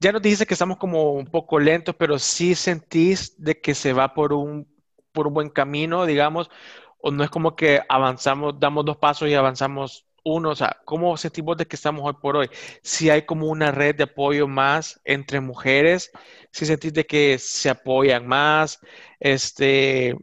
[0.00, 3.92] Ya nos dijiste que estamos como un poco lentos, pero sí sentís de que se
[3.92, 4.68] va por un,
[5.12, 6.50] por un buen camino, digamos,
[6.98, 11.16] o no es como que avanzamos, damos dos pasos y avanzamos uno, o sea, ¿cómo
[11.16, 12.48] sentimos de que estamos hoy por hoy?
[12.82, 16.10] Si hay como una red de apoyo más entre mujeres,
[16.50, 18.80] si sentís de que se apoyan más,
[19.18, 20.16] este,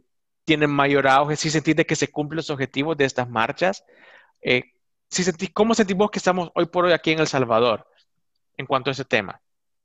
[0.44, 3.84] tienen mayor auge, si sentís de que se cumplen los objetivos de estas marchas,
[4.40, 4.62] eh,
[5.08, 7.86] si sentís, ¿cómo sentimos que estamos hoy por hoy aquí en El Salvador
[8.56, 9.40] en cuanto a ese tema?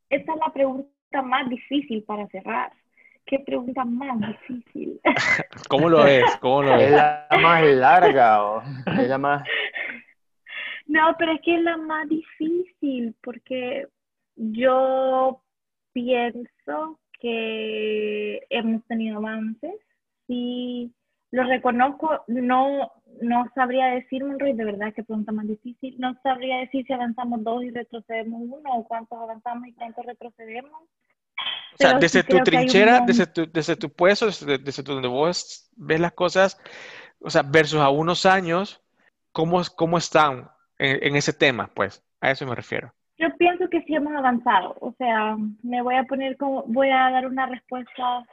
[0.09, 2.71] Esta es la pregunta más difícil para cerrar.
[3.25, 4.99] ¿Qué pregunta más difícil?
[5.69, 6.25] ¿Cómo lo es?
[6.41, 6.91] ¿Cómo lo Es es?
[6.91, 9.43] la más larga o es la más...
[10.85, 13.87] No, pero es que es la más difícil porque
[14.35, 15.41] yo
[15.93, 19.73] pienso que hemos tenido avances.
[20.27, 20.93] Sí,
[21.31, 25.95] lo reconozco, no, no sabría decir, Monroy, de verdad que pregunta más difícil.
[25.99, 30.81] No sabría decir si avanzamos dos y retrocedemos uno o cuántos avanzamos y cuántos retrocedemos.
[31.73, 34.83] O sea, Pero sí desde tu un trinchera, desde tu, desde tu puesto, desde, desde
[34.83, 36.59] tu- donde vos ves las cosas,
[37.19, 38.81] o sea, versus a unos años,
[39.31, 40.49] ¿cómo, cómo están
[40.83, 41.69] en, en ese tema?
[41.73, 42.93] Pues, a eso me refiero.
[43.17, 44.75] Yo pienso que sí hemos avanzado.
[44.81, 48.25] O sea, me voy a poner como, voy a dar una respuesta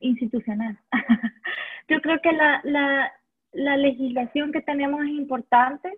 [0.00, 0.78] institucional.
[1.88, 3.12] Yo creo que la, la,
[3.52, 5.92] la legislación que tenemos es importante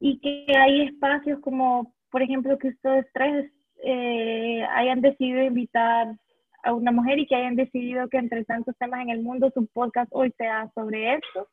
[0.00, 3.50] y que hay espacios como, por ejemplo, que ustedes tres
[3.82, 6.16] eh, hayan decidido invitar
[6.62, 9.66] a una mujer y que hayan decidido que entre tantos temas en el mundo su
[9.66, 11.48] podcast hoy sea sobre esto.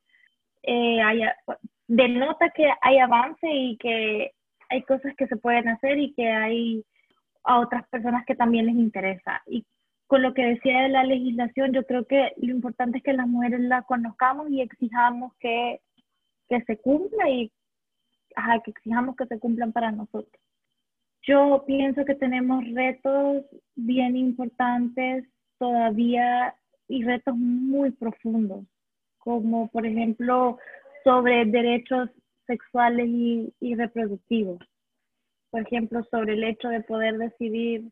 [0.64, 1.36] Eh, haya,
[1.88, 4.32] denota que hay avance y que
[4.70, 6.86] hay cosas que se pueden hacer y que hay
[7.44, 9.42] a otras personas que también les interesa.
[9.48, 9.66] Y
[10.08, 13.28] con lo que decía de la legislación, yo creo que lo importante es que las
[13.28, 15.80] mujeres la conozcamos y exijamos que,
[16.50, 17.52] que se cumpla y
[18.36, 20.42] ajá, que exijamos que se cumplan para nosotros.
[21.24, 23.44] Yo pienso que tenemos retos
[23.76, 25.26] bien importantes
[25.60, 26.56] todavía
[26.88, 28.66] y retos muy profundos,
[29.20, 30.58] como por ejemplo
[31.04, 32.10] sobre derechos
[32.48, 34.60] sexuales y, y reproductivos.
[35.50, 37.90] Por ejemplo, sobre el hecho de poder decidir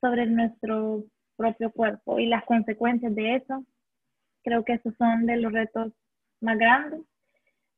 [0.00, 1.04] sobre nuestro
[1.36, 3.64] propio cuerpo y las consecuencias de eso.
[4.42, 5.92] Creo que esos son de los retos
[6.40, 7.00] más grandes.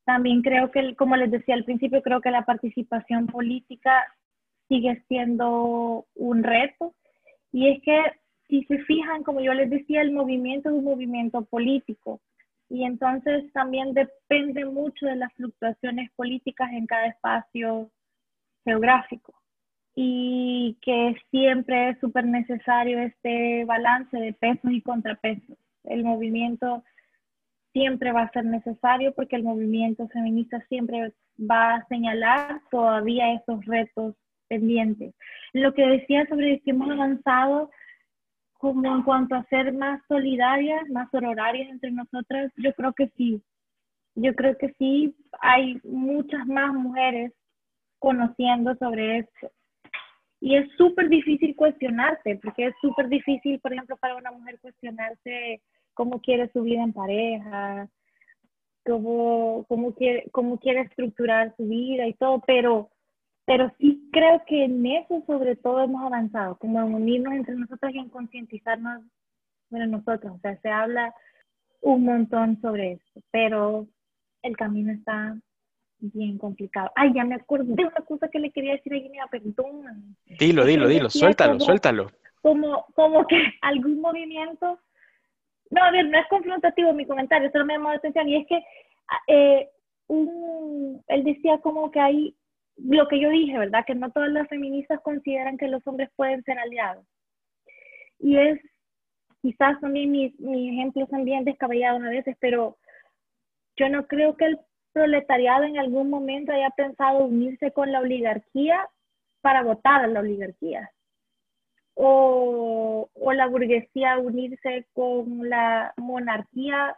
[0.05, 4.07] También creo que, como les decía al principio, creo que la participación política
[4.69, 6.95] sigue siendo un reto.
[7.53, 8.01] Y es que,
[8.49, 12.21] si se fijan, como yo les decía, el movimiento es un movimiento político.
[12.69, 17.91] Y entonces también depende mucho de las fluctuaciones políticas en cada espacio
[18.65, 19.35] geográfico.
[19.95, 25.57] Y que siempre es súper necesario este balance de pesos y contrapesos.
[25.85, 26.83] El movimiento
[27.73, 33.65] siempre va a ser necesario porque el movimiento feminista siempre va a señalar todavía esos
[33.67, 34.15] retos
[34.49, 35.15] pendientes.
[35.53, 37.71] Lo que decía sobre que hemos avanzado
[38.73, 43.41] como en cuanto a ser más solidarias, más sororarias entre nosotras, yo creo que sí.
[44.17, 47.33] Yo creo que sí, hay muchas más mujeres
[47.99, 49.51] conociendo sobre esto.
[50.41, 55.63] Y es súper difícil cuestionarse, porque es súper difícil, por ejemplo, para una mujer cuestionarse
[55.95, 57.89] cómo quiere su vida en pareja,
[58.85, 62.91] cómo, cómo, quiere, cómo quiere estructurar su vida y todo, pero,
[63.47, 67.95] pero sí creo que en eso sobre todo hemos avanzado, como en unirnos entre nosotras
[67.95, 69.03] y en concientizarnos
[69.71, 70.35] sobre nosotros.
[70.35, 71.15] O sea, se habla
[71.81, 73.87] un montón sobre esto, pero
[74.43, 75.37] el camino está
[75.99, 76.91] bien complicado.
[76.95, 80.17] Ay, ya me acordé de una cosa que le quería decir a Guinea, perdón.
[80.39, 82.11] Dilo, dilo, dilo, suéltalo, como- suéltalo.
[82.43, 84.79] Como, como que algún movimiento,
[85.71, 88.47] no, a ver, no es confrontativo mi comentario, solo me llamó la atención, y es
[88.47, 88.63] que
[89.29, 89.69] eh,
[90.09, 92.37] un, él decía como que hay,
[92.77, 93.85] lo que yo dije, ¿verdad?
[93.87, 97.07] Que no todas las feministas consideran que los hombres pueden ser aliados.
[98.19, 98.61] Y es,
[99.43, 102.77] quizás también mis, mis ejemplos son bien descabellados a veces, pero
[103.77, 104.61] yo no creo que el
[104.93, 108.89] proletariado en algún momento haya pensado unirse con la oligarquía
[109.43, 110.91] para votar a la oligarquía.
[111.95, 116.97] O, o la burguesía unirse con la monarquía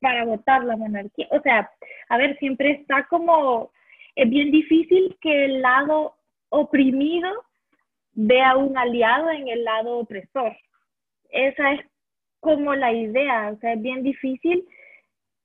[0.00, 1.26] para votar la monarquía.
[1.30, 1.70] O sea,
[2.08, 3.70] a ver, siempre está como,
[4.14, 6.16] es bien difícil que el lado
[6.50, 7.28] oprimido
[8.12, 10.56] vea un aliado en el lado opresor.
[11.30, 11.80] Esa es
[12.40, 14.66] como la idea, o sea, es bien difícil.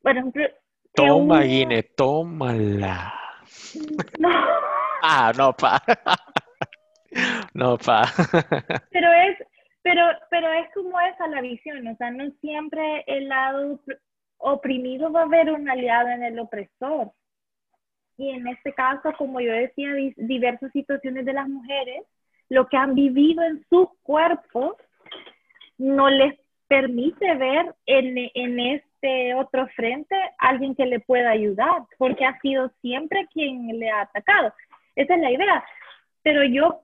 [0.02, 0.44] Por ejemplo,
[0.94, 3.14] Toma, uno- Guine, tómala.
[4.20, 4.30] No,
[5.04, 5.82] Ah, no, pa.
[7.54, 8.04] No, pa.
[8.92, 9.38] pero es,
[9.82, 14.00] pero, pero es como esa la visión, o sea, no siempre el lado op-
[14.38, 17.12] oprimido va a ver un aliado en el opresor.
[18.18, 22.04] Y en este caso, como yo decía, di- diversas situaciones de las mujeres,
[22.50, 24.76] lo que han vivido en sus cuerpos
[25.78, 31.84] no les permite ver en, en, es- este otro frente alguien que le pueda ayudar,
[32.00, 34.52] porque ha sido siempre quien le ha atacado.
[34.96, 35.64] Esa es la idea.
[36.24, 36.82] Pero yo,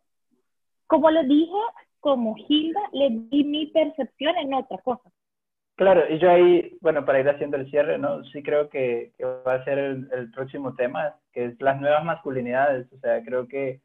[0.85, 1.57] como le dije,
[1.99, 5.09] como Hilda, le di mi percepción en otra cosa.
[5.75, 8.23] Claro, y yo ahí, bueno, para ir haciendo el cierre, ¿no?
[8.25, 9.11] Sí creo que,
[9.47, 12.91] va a ser el, próximo tema, que es las nuevas masculinidades.
[12.93, 13.81] O sea, creo que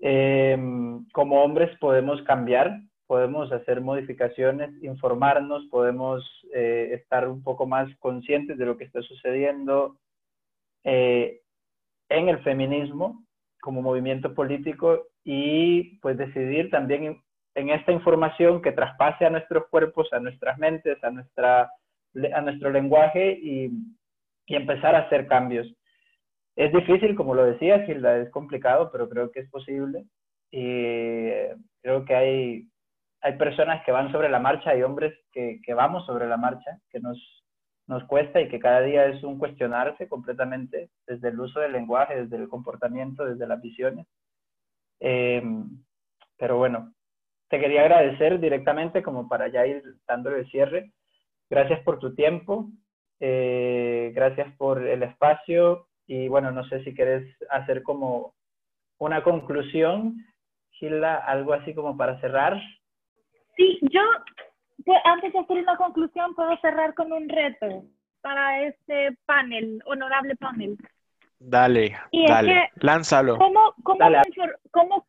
[0.00, 6.22] em, como hombres podemos cambiar, podemos hacer modificaciones, informarnos, podemos
[6.54, 9.96] eh, estar un poco más conscientes de lo que está sucediendo
[10.84, 11.40] eh,
[12.10, 13.24] en el feminismo
[13.60, 17.22] como movimiento político y pues decidir también
[17.54, 21.70] en esta información que traspase a nuestros cuerpos, a nuestras mentes, a, nuestra,
[22.32, 23.70] a nuestro lenguaje y,
[24.46, 25.72] y empezar a hacer cambios.
[26.56, 30.04] Es difícil, como lo decía Gilda, es complicado, pero creo que es posible.
[30.50, 31.30] Y
[31.82, 32.68] creo que hay,
[33.20, 36.78] hay personas que van sobre la marcha, hay hombres que, que vamos sobre la marcha,
[36.90, 37.18] que nos,
[37.86, 42.22] nos cuesta y que cada día es un cuestionarse completamente desde el uso del lenguaje,
[42.22, 44.06] desde el comportamiento, desde las visiones.
[45.00, 45.42] Eh,
[46.36, 46.92] pero bueno,
[47.50, 50.92] te quería agradecer directamente como para ya ir dándole el cierre.
[51.50, 52.68] Gracias por tu tiempo,
[53.18, 58.34] eh, gracias por el espacio y bueno, no sé si quieres hacer como
[58.98, 60.24] una conclusión,
[60.70, 62.56] Gilda, algo así como para cerrar.
[63.56, 64.00] Sí, yo
[65.04, 67.82] antes de hacer una conclusión puedo cerrar con un reto
[68.20, 70.78] para este panel, honorable panel.
[71.40, 71.96] Dale,
[72.28, 73.38] dale, lánzalo.
[73.38, 74.06] ¿Cómo, cómo,
[74.70, 75.06] cómo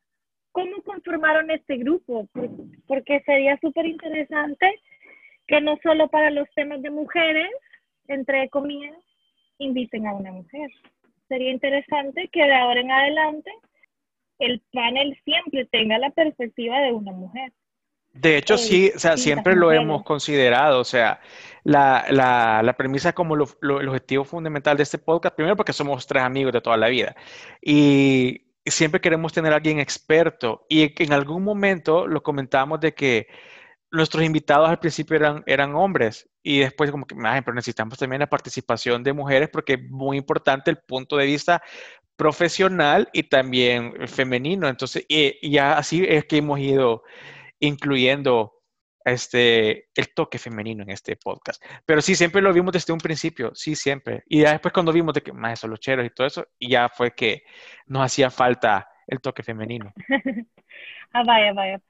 [0.51, 2.27] cómo conformaron este grupo,
[2.87, 4.79] porque sería súper interesante
[5.47, 7.49] que no solo para los temas de mujeres,
[8.07, 8.95] entre comillas,
[9.57, 10.69] inviten a una mujer.
[11.27, 13.51] Sería interesante que de ahora en adelante
[14.39, 17.51] el panel siempre tenga la perspectiva de una mujer.
[18.13, 21.21] De hecho, sí, o sea, siempre lo hemos considerado, o sea,
[21.63, 26.05] la, la, la premisa como lo, el objetivo fundamental de este podcast, primero porque somos
[26.05, 27.15] tres amigos de toda la vida,
[27.61, 33.27] y siempre queremos tener a alguien experto y en algún momento lo comentábamos de que
[33.91, 38.29] nuestros invitados al principio eran, eran hombres y después como que, pero necesitamos también la
[38.29, 41.61] participación de mujeres porque es muy importante el punto de vista
[42.15, 44.67] profesional y también femenino.
[44.67, 47.03] Entonces, y ya así es que hemos ido
[47.59, 48.60] incluyendo
[49.05, 51.63] este, el toque femenino en este podcast.
[51.85, 54.23] Pero sí, siempre lo vimos desde un principio, sí, siempre.
[54.27, 57.11] Y después cuando vimos de que, más los cheros y todo eso, y ya fue
[57.11, 57.43] que
[57.87, 59.93] nos hacía falta el toque femenino.
[61.13, 61.81] ah, vaya, vaya.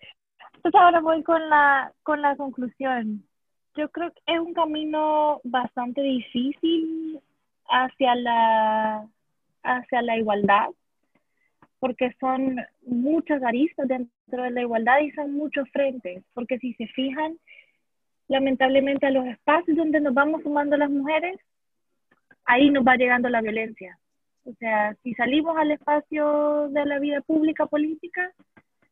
[0.53, 3.27] Entonces ahora voy con la, con la conclusión.
[3.75, 7.19] Yo creo que es un camino bastante difícil
[7.67, 9.07] hacia la,
[9.63, 10.69] hacia la igualdad
[11.81, 16.85] porque son muchas aristas dentro de la igualdad y son muchos frentes, porque si se
[16.85, 17.39] fijan,
[18.27, 21.39] lamentablemente a los espacios donde nos vamos sumando las mujeres,
[22.45, 23.97] ahí nos va llegando la violencia.
[24.43, 28.31] O sea, si salimos al espacio de la vida pública política,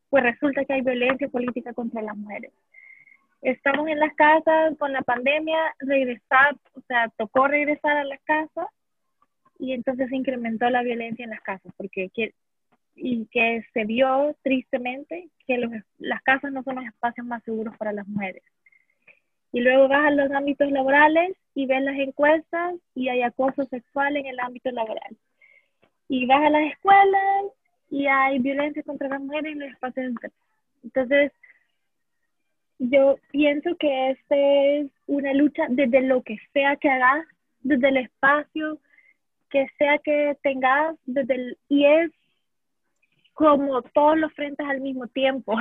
[0.09, 2.51] pues resulta que hay violencia política contra las mujeres.
[3.43, 8.65] Estamos en las casas con la pandemia, regresar, o sea, tocó regresar a las casas
[9.59, 12.09] y entonces se incrementó la violencia en las casas, porque
[12.95, 15.57] y que se vio tristemente que
[15.97, 18.43] las casas no son los espacios más seguros para las mujeres.
[19.51, 24.15] Y luego vas a los ámbitos laborales y ves las encuestas y hay acoso sexual
[24.17, 25.17] en el ámbito laboral.
[26.07, 27.45] Y vas a las escuelas
[27.89, 30.13] y hay violencia contra las mujeres en los espacios
[30.83, 31.31] Entonces,
[32.77, 37.25] yo pienso que esta es una lucha desde lo que sea que hagas,
[37.61, 38.79] desde el espacio
[39.49, 42.11] que sea que tengas, desde el, y es
[43.39, 45.55] como todos los frentes al mismo tiempo.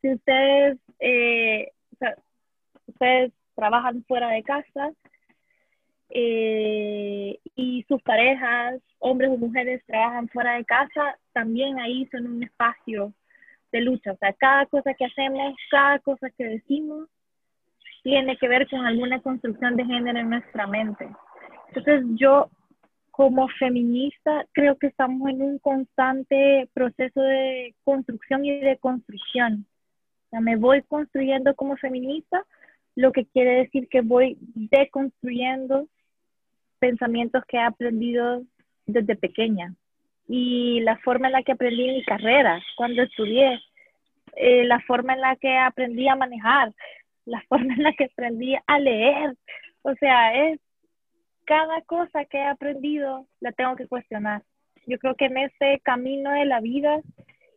[0.00, 1.70] Si ustedes, eh,
[2.86, 4.90] ustedes trabajan fuera de casa
[6.10, 12.42] eh, y sus parejas, hombres o mujeres, trabajan fuera de casa, también ahí son un
[12.42, 13.12] espacio
[13.70, 14.12] de lucha.
[14.12, 17.08] O sea, cada cosa que hacemos, cada cosa que decimos,
[18.02, 21.08] tiene que ver con alguna construcción de género en nuestra mente.
[21.68, 22.50] Entonces yo
[23.18, 29.66] como feminista creo que estamos en un constante proceso de construcción y de construcción.
[30.26, 32.44] O sea, me voy construyendo como feminista,
[32.94, 35.88] lo que quiere decir que voy deconstruyendo
[36.78, 38.44] pensamientos que he aprendido
[38.86, 39.74] desde pequeña.
[40.28, 43.58] Y la forma en la que aprendí mi carrera, cuando estudié,
[44.36, 46.72] eh, la forma en la que aprendí a manejar,
[47.24, 49.34] la forma en la que aprendí a leer.
[49.82, 50.60] O sea, es
[51.48, 54.42] cada cosa que he aprendido la tengo que cuestionar.
[54.86, 57.00] Yo creo que en ese camino de la vida,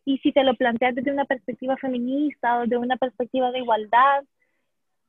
[0.06, 4.24] y si te lo planteas desde una perspectiva feminista o de una perspectiva de igualdad,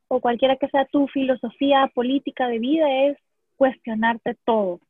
[0.10, 3.18] o cualquiera que sea tu filosofía política de vida es
[3.56, 4.82] cuestionarte todo.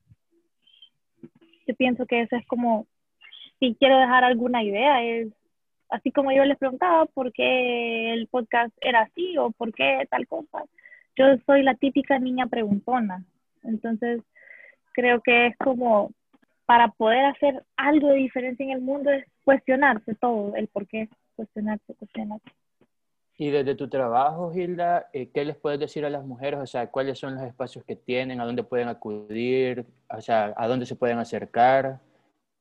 [1.67, 2.87] Yo pienso que eso es como,
[3.59, 5.31] si quiero dejar alguna idea, es
[5.89, 10.27] así como yo les preguntaba por qué el podcast era así o por qué tal
[10.27, 10.63] cosa.
[11.15, 13.23] Yo soy la típica niña preguntona.
[13.63, 14.21] Entonces,
[14.93, 16.11] creo que es como
[16.65, 21.09] para poder hacer algo de diferencia en el mundo es cuestionarse todo, el por qué,
[21.35, 22.49] cuestionarse, cuestionarse.
[23.37, 26.59] Y desde tu trabajo, Hilda, eh, ¿qué les puedes decir a las mujeres?
[26.59, 28.39] O sea, ¿cuáles son los espacios que tienen?
[28.39, 29.85] ¿A dónde pueden acudir?
[30.09, 31.99] O sea, ¿a dónde se pueden acercar?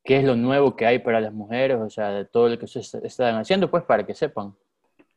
[0.03, 1.77] ¿Qué es lo nuevo que hay para las mujeres?
[1.77, 4.55] O sea, de todo lo que ustedes están haciendo, pues para que sepan.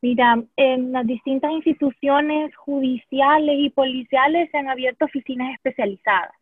[0.02, 6.32] Mira, en las distintas instituciones judiciales y policiales se han abierto oficinas especializadas.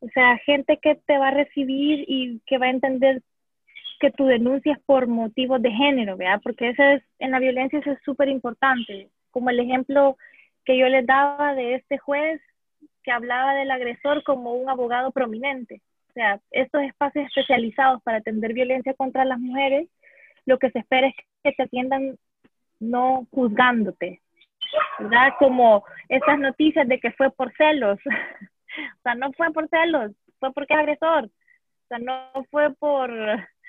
[0.00, 3.22] O sea, gente que te va a recibir y que va a entender
[3.98, 6.40] que tu denuncia es por motivos de género, ¿verdad?
[6.42, 9.08] Porque eso es, en la violencia eso es súper importante.
[9.30, 10.16] Como el ejemplo
[10.64, 12.40] que yo les daba de este juez
[13.02, 15.80] que hablaba del agresor como un abogado prominente.
[16.10, 19.88] O sea, estos espacios especializados para atender violencia contra las mujeres,
[20.44, 22.18] lo que se espera es que te atiendan
[22.80, 24.20] no juzgándote,
[24.98, 25.34] ¿verdad?
[25.38, 27.98] Como esas noticias de que fue por celos.
[28.06, 31.24] o sea, no fue por celos, fue porque es agresor.
[31.24, 33.10] O sea, no fue por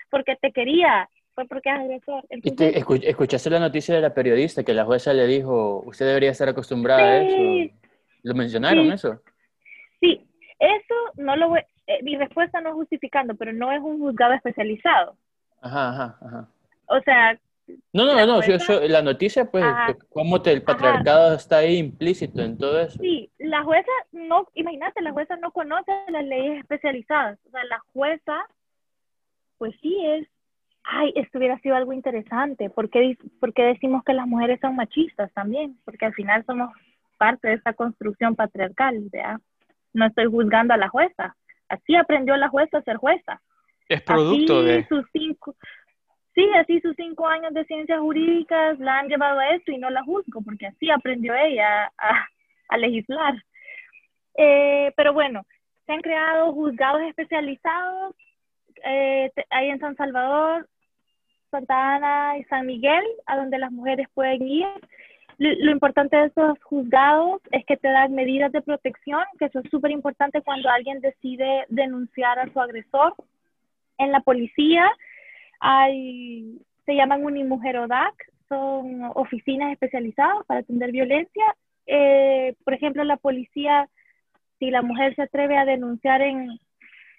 [0.09, 2.25] porque te quería, fue porque es agresor.
[2.29, 2.79] ¿Y te,
[3.09, 7.03] escuchaste la noticia de la periodista que la jueza le dijo, usted debería estar acostumbrada
[7.03, 7.73] a eso?
[8.23, 9.21] ¿Lo mencionaron eso?
[9.99, 10.27] Sí,
[10.59, 14.33] eso no lo voy, eh, mi respuesta no es justificando, pero no es un juzgado
[14.33, 15.15] especializado.
[15.61, 16.47] Ajá, ajá, ajá.
[16.87, 17.39] O sea,
[17.93, 18.41] no, no, no,
[18.87, 19.65] la noticia, pues,
[20.09, 22.99] cómo te, el patriarcado está ahí implícito en todo eso.
[22.99, 27.39] Sí, la jueza no, imagínate, la jueza no conoce las leyes especializadas.
[27.47, 28.45] O sea, la jueza,
[29.57, 30.27] pues sí es,
[30.83, 32.69] ay, esto hubiera sido algo interesante.
[32.69, 33.17] ¿Por qué,
[33.55, 35.77] decimos que las mujeres son machistas también?
[35.83, 36.69] Porque al final somos
[37.17, 39.39] parte de esa construcción patriarcal, ¿verdad?
[39.93, 41.35] No estoy juzgando a la jueza.
[41.67, 43.41] Así aprendió la jueza a ser jueza.
[43.89, 44.85] Es producto de...
[44.87, 45.09] Sus
[46.37, 49.89] sí, así sus cinco años de ciencias jurídicas la han llevado a esto y no
[49.89, 53.33] la juzgo, porque así aprendió ella a, legislar.
[54.37, 55.43] Eh, pero bueno,
[55.87, 58.15] se han creado juzgados especializados,
[58.83, 60.69] eh, hay en San Salvador,
[61.49, 64.67] Santa Ana y San Miguel, a donde las mujeres pueden ir.
[65.39, 69.59] Lo, lo importante de esos juzgados es que te dan medidas de protección, que eso
[69.59, 73.15] es súper importante cuando alguien decide denunciar a su agresor.
[73.97, 74.91] En la policía
[75.59, 78.13] hay, se llaman Unimujer ODAC,
[78.49, 81.55] son oficinas especializadas para atender violencia.
[81.85, 83.89] Eh, por ejemplo, la policía,
[84.59, 86.59] si la mujer se atreve a denunciar en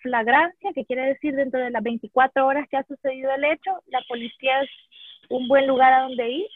[0.03, 4.01] flagrancia, que quiere decir dentro de las 24 horas que ha sucedido el hecho, la
[4.09, 4.71] policía es
[5.29, 6.47] un buen lugar a donde ir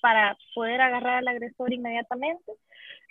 [0.00, 2.52] para poder agarrar al agresor inmediatamente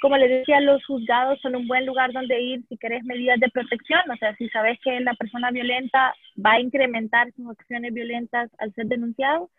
[0.01, 3.49] como les decía, los juzgados son un buen lugar donde ir si querés medidas de
[3.49, 8.49] protección, o sea, si sabes que la persona violenta va a incrementar sus acciones violentas
[8.57, 9.51] al ser denunciado.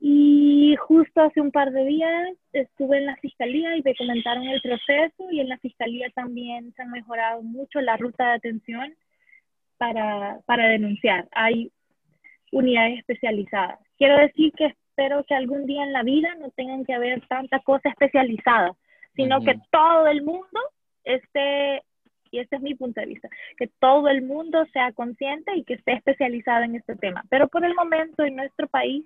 [0.00, 4.60] Y justo hace un par de días estuve en la fiscalía y me comentaron el
[4.60, 8.94] proceso y en la fiscalía también se ha mejorado mucho la ruta de atención
[9.78, 11.28] para, para denunciar.
[11.30, 11.70] Hay
[12.50, 13.78] unidades especializadas.
[13.96, 17.60] Quiero decir que espero que algún día en la vida no tengan que haber tanta
[17.60, 18.74] cosa especializada
[19.16, 20.60] sino que todo el mundo
[21.04, 21.82] esté,
[22.30, 25.74] y este es mi punto de vista, que todo el mundo sea consciente y que
[25.74, 27.24] esté especializado en este tema.
[27.30, 29.04] Pero por el momento en nuestro país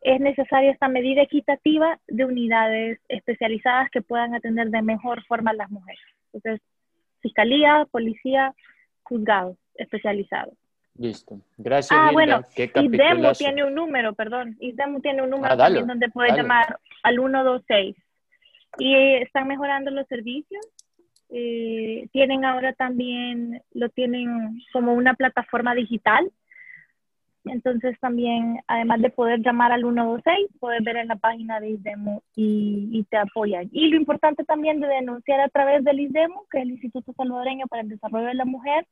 [0.00, 5.54] es necesaria esta medida equitativa de unidades especializadas que puedan atender de mejor forma a
[5.54, 6.00] las mujeres.
[6.32, 6.60] Entonces,
[7.20, 8.54] fiscalía, policía,
[9.02, 10.54] juzgados especializados.
[10.96, 11.40] Listo.
[11.56, 11.98] Gracias.
[11.98, 14.56] Ah, bueno, ISDEMU tiene un número, perdón.
[14.60, 17.96] ISDEMU tiene un número ah, también donde puede llamar al 126
[18.76, 20.64] y están mejorando los servicios.
[21.30, 26.30] Eh, tienen ahora también, lo tienen como una plataforma digital.
[27.44, 32.22] Entonces también, además de poder llamar al 126, puedes ver en la página de ISDEMO
[32.36, 33.68] y, te apoyan.
[33.72, 37.66] Y lo importante también de denunciar a través del ISDEMO, que es el Instituto Salvadoreño
[37.66, 38.86] para el Desarrollo de la Mujer,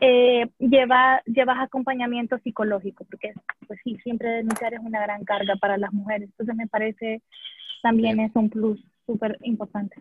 [0.00, 3.32] eh, lleva, llevas acompañamiento psicológico, porque
[3.66, 6.30] pues sí, siempre denunciar es una gran carga para las mujeres.
[6.30, 7.22] Entonces me parece
[7.82, 9.96] también es un plus súper importante.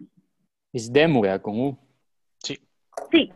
[0.73, 1.77] Es demo, Con U.
[2.39, 2.59] Sí.
[3.11, 3.31] Sí.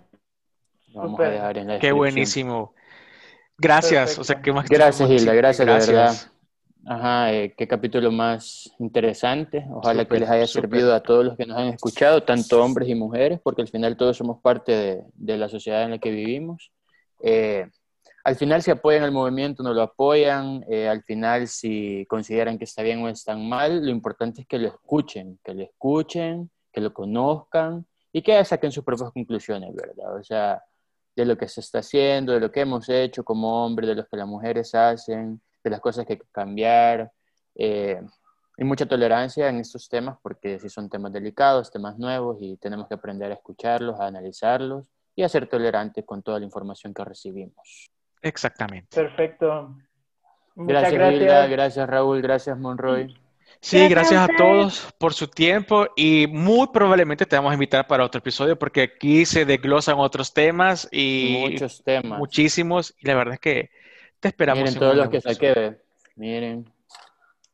[0.93, 2.73] Vamos a dejar en la Qué buenísimo.
[3.57, 4.17] Gracias.
[4.19, 5.33] O sea, ¿qué más gracias, Hilda.
[5.33, 5.87] Gracias, gracias.
[5.87, 6.31] de verdad.
[6.83, 9.65] Ajá, eh, qué capítulo más interesante.
[9.69, 12.95] Ojalá que les haya servido a todos los que nos han escuchado, tanto hombres y
[12.95, 16.71] mujeres, porque al final todos somos parte de, de la sociedad en la que vivimos.
[17.23, 17.69] Eh,
[18.23, 22.65] al final si apoyan el movimiento, no lo apoyan, eh, al final si consideran que
[22.65, 26.81] está bien o están mal, lo importante es que lo escuchen, que lo escuchen, que
[26.81, 30.15] lo conozcan y que saquen sus propias conclusiones, ¿verdad?
[30.15, 30.63] O sea,
[31.15, 34.05] de lo que se está haciendo, de lo que hemos hecho como hombres, de lo
[34.05, 37.11] que las mujeres hacen, de las cosas que hay que cambiar.
[37.55, 38.01] Eh,
[38.57, 42.87] y mucha tolerancia en estos temas porque sí son temas delicados, temas nuevos y tenemos
[42.87, 47.03] que aprender a escucharlos, a analizarlos y a ser tolerantes con toda la información que
[47.03, 47.91] recibimos.
[48.21, 48.95] Exactamente.
[48.95, 49.75] Perfecto.
[50.55, 53.15] Muchas gracias, Hilda, gracias Raúl, gracias Monroy.
[53.59, 58.03] Sí, gracias, a, todos por su tiempo y muy probablemente te vamos a invitar para
[58.03, 62.17] otro episodio porque aquí se desglosan otros temas y muchos temas.
[62.17, 63.69] Muchísimos y la verdad es que
[64.19, 64.63] te esperamos.
[64.63, 65.77] Miren todos los que saqué,
[66.15, 66.65] miren,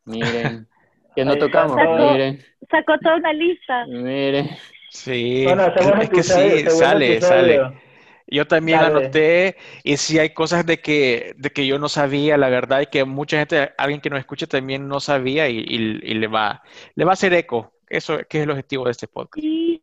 [0.05, 0.67] miren,
[1.15, 2.41] que no tocamos, miren.
[2.71, 3.85] Sacó toda una lista.
[3.87, 4.49] Miren.
[4.89, 7.86] Sí, es que sí, sale, sale.
[8.27, 12.49] Yo también anoté y sí hay cosas de que, de que yo no sabía, la
[12.49, 16.27] verdad, y que mucha gente, alguien que nos escuche también no sabía y, y, le,
[16.27, 16.61] va,
[16.95, 17.71] le va a hacer eco.
[17.89, 19.43] Eso que es el objetivo de este podcast.
[19.43, 19.81] Y,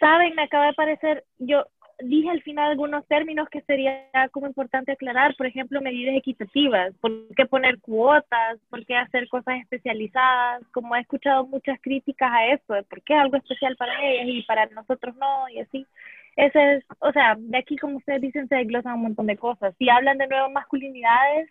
[0.00, 1.64] saben, me acaba de parecer, yo
[2.00, 7.12] dije al final algunos términos que sería como importante aclarar, por ejemplo, medidas equitativas, por
[7.34, 12.74] qué poner cuotas, por qué hacer cosas especializadas, como he escuchado muchas críticas a eso,
[12.74, 15.86] de por qué algo especial para ellas y para nosotros no, y así
[16.36, 19.74] ese es, o sea, de aquí como ustedes dicen se desglosan un montón de cosas.
[19.78, 21.50] Si hablan de nuevas masculinidades,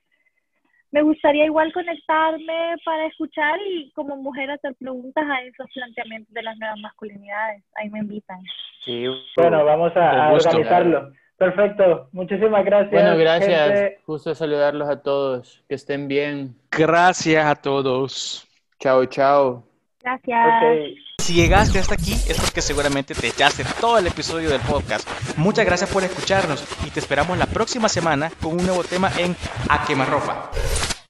[0.92, 6.44] me gustaría igual conectarme para escuchar y como mujer hacer preguntas a esos planteamientos de
[6.44, 7.64] las nuevas masculinidades.
[7.76, 8.40] Ahí me invitan.
[8.82, 9.06] Sí,
[9.36, 11.12] bueno, vamos a, organizarlo.
[11.38, 12.92] Perfecto, muchísimas gracias.
[12.92, 13.94] Bueno, gracias.
[14.06, 15.66] Justo saludarlos a todos.
[15.68, 16.56] Que estén bien.
[16.72, 18.48] Gracias a todos.
[18.80, 19.64] Chao, chao.
[20.02, 21.05] Gracias.
[21.26, 25.08] Si llegaste hasta aquí es porque seguramente te echaste todo el episodio del podcast.
[25.38, 29.36] Muchas gracias por escucharnos y te esperamos la próxima semana con un nuevo tema en
[29.68, 30.52] A Quemarropa.